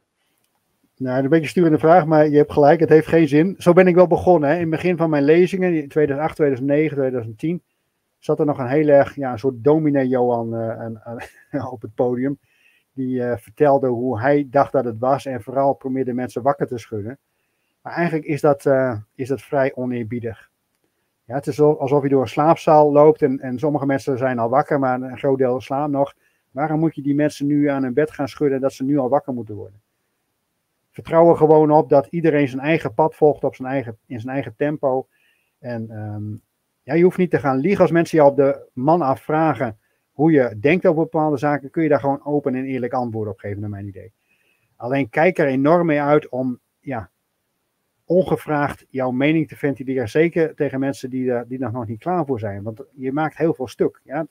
[0.97, 3.55] Nou, een beetje sturende vraag, maar je hebt gelijk, het heeft geen zin.
[3.57, 4.49] Zo ben ik wel begonnen.
[4.49, 4.55] Hè.
[4.55, 7.61] In het begin van mijn lezingen, in 2008, 2009, 2010,
[8.19, 12.39] zat er nog een heel erg, ja, een soort dominee Johan eh, op het podium.
[12.93, 16.77] Die eh, vertelde hoe hij dacht dat het was en vooral probeerde mensen wakker te
[16.77, 17.17] schudden.
[17.81, 20.46] Maar eigenlijk is dat, eh, is dat vrij oneerbiedig.
[21.27, 24.49] Ja, het is alsof je door een slaapzaal loopt en, en sommige mensen zijn al
[24.49, 26.13] wakker, maar een groot deel slaapt nog.
[26.51, 29.09] Waarom moet je die mensen nu aan hun bed gaan schudden dat ze nu al
[29.09, 29.81] wakker moeten worden?
[30.91, 34.33] Vertrouw er gewoon op dat iedereen zijn eigen pad volgt op zijn eigen, in zijn
[34.33, 35.07] eigen tempo.
[35.59, 36.35] En ehm,
[36.83, 39.77] ja, je hoeft niet te gaan liegen als mensen jou op de man afvragen
[40.11, 43.39] hoe je denkt over bepaalde zaken, kun je daar gewoon open en eerlijk antwoord op
[43.39, 44.13] geven, naar mijn idee.
[44.75, 47.09] Alleen kijk er enorm mee uit om ja,
[48.07, 50.09] ongevraagd jouw mening te ventileren.
[50.09, 52.63] Zeker tegen mensen die er, die er nog niet klaar voor zijn.
[52.63, 54.01] Want je maakt heel veel stuk.
[54.03, 54.27] Ja.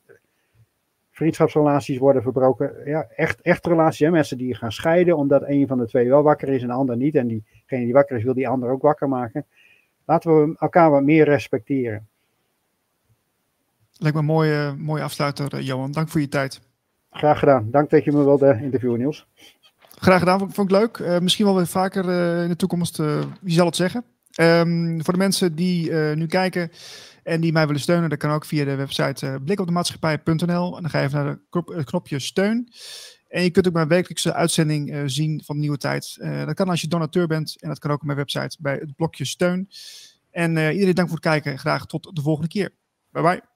[1.10, 2.72] Vriendschapsrelaties worden verbroken.
[2.84, 4.06] Ja, echt, echt relaties.
[4.06, 4.10] Hè.
[4.10, 6.96] Mensen die gaan scheiden omdat een van de twee wel wakker is en de ander
[6.96, 7.14] niet.
[7.14, 9.46] En diegene die wakker is wil die ander ook wakker maken.
[10.04, 12.08] Laten we elkaar wat meer respecteren.
[13.98, 15.92] Lijkt me een mooie, mooie afsluiter, eh, Johan.
[15.92, 16.60] Dank voor je tijd.
[17.10, 17.70] Graag gedaan.
[17.70, 19.26] Dank dat je me wilde interviewen, Niels.
[19.98, 20.98] Graag gedaan, vond, ik leuk.
[20.98, 22.98] Eh, misschien wel weer vaker eh, in de toekomst.
[23.00, 24.04] eh, wie zal het zeggen?
[24.30, 26.70] Ehm, voor de mensen die nu kijken
[27.22, 30.76] en die mij willen steunen, dat kan ook via de website blikopdemaatschappij.nl.
[30.76, 32.72] En dan ga je even naar de het knopje steun.
[33.28, 36.16] En je kunt ook mijn wekelijkse uitzending zien van Nieuwe Tijd.
[36.18, 38.96] Dat kan als je donateur bent en dat kan ook op mijn website bij het
[38.96, 39.68] blokje steun.
[40.30, 41.58] En iedereen dank voor het kijken.
[41.58, 42.70] Graag tot de volgende keer.
[43.10, 43.55] Bye bye.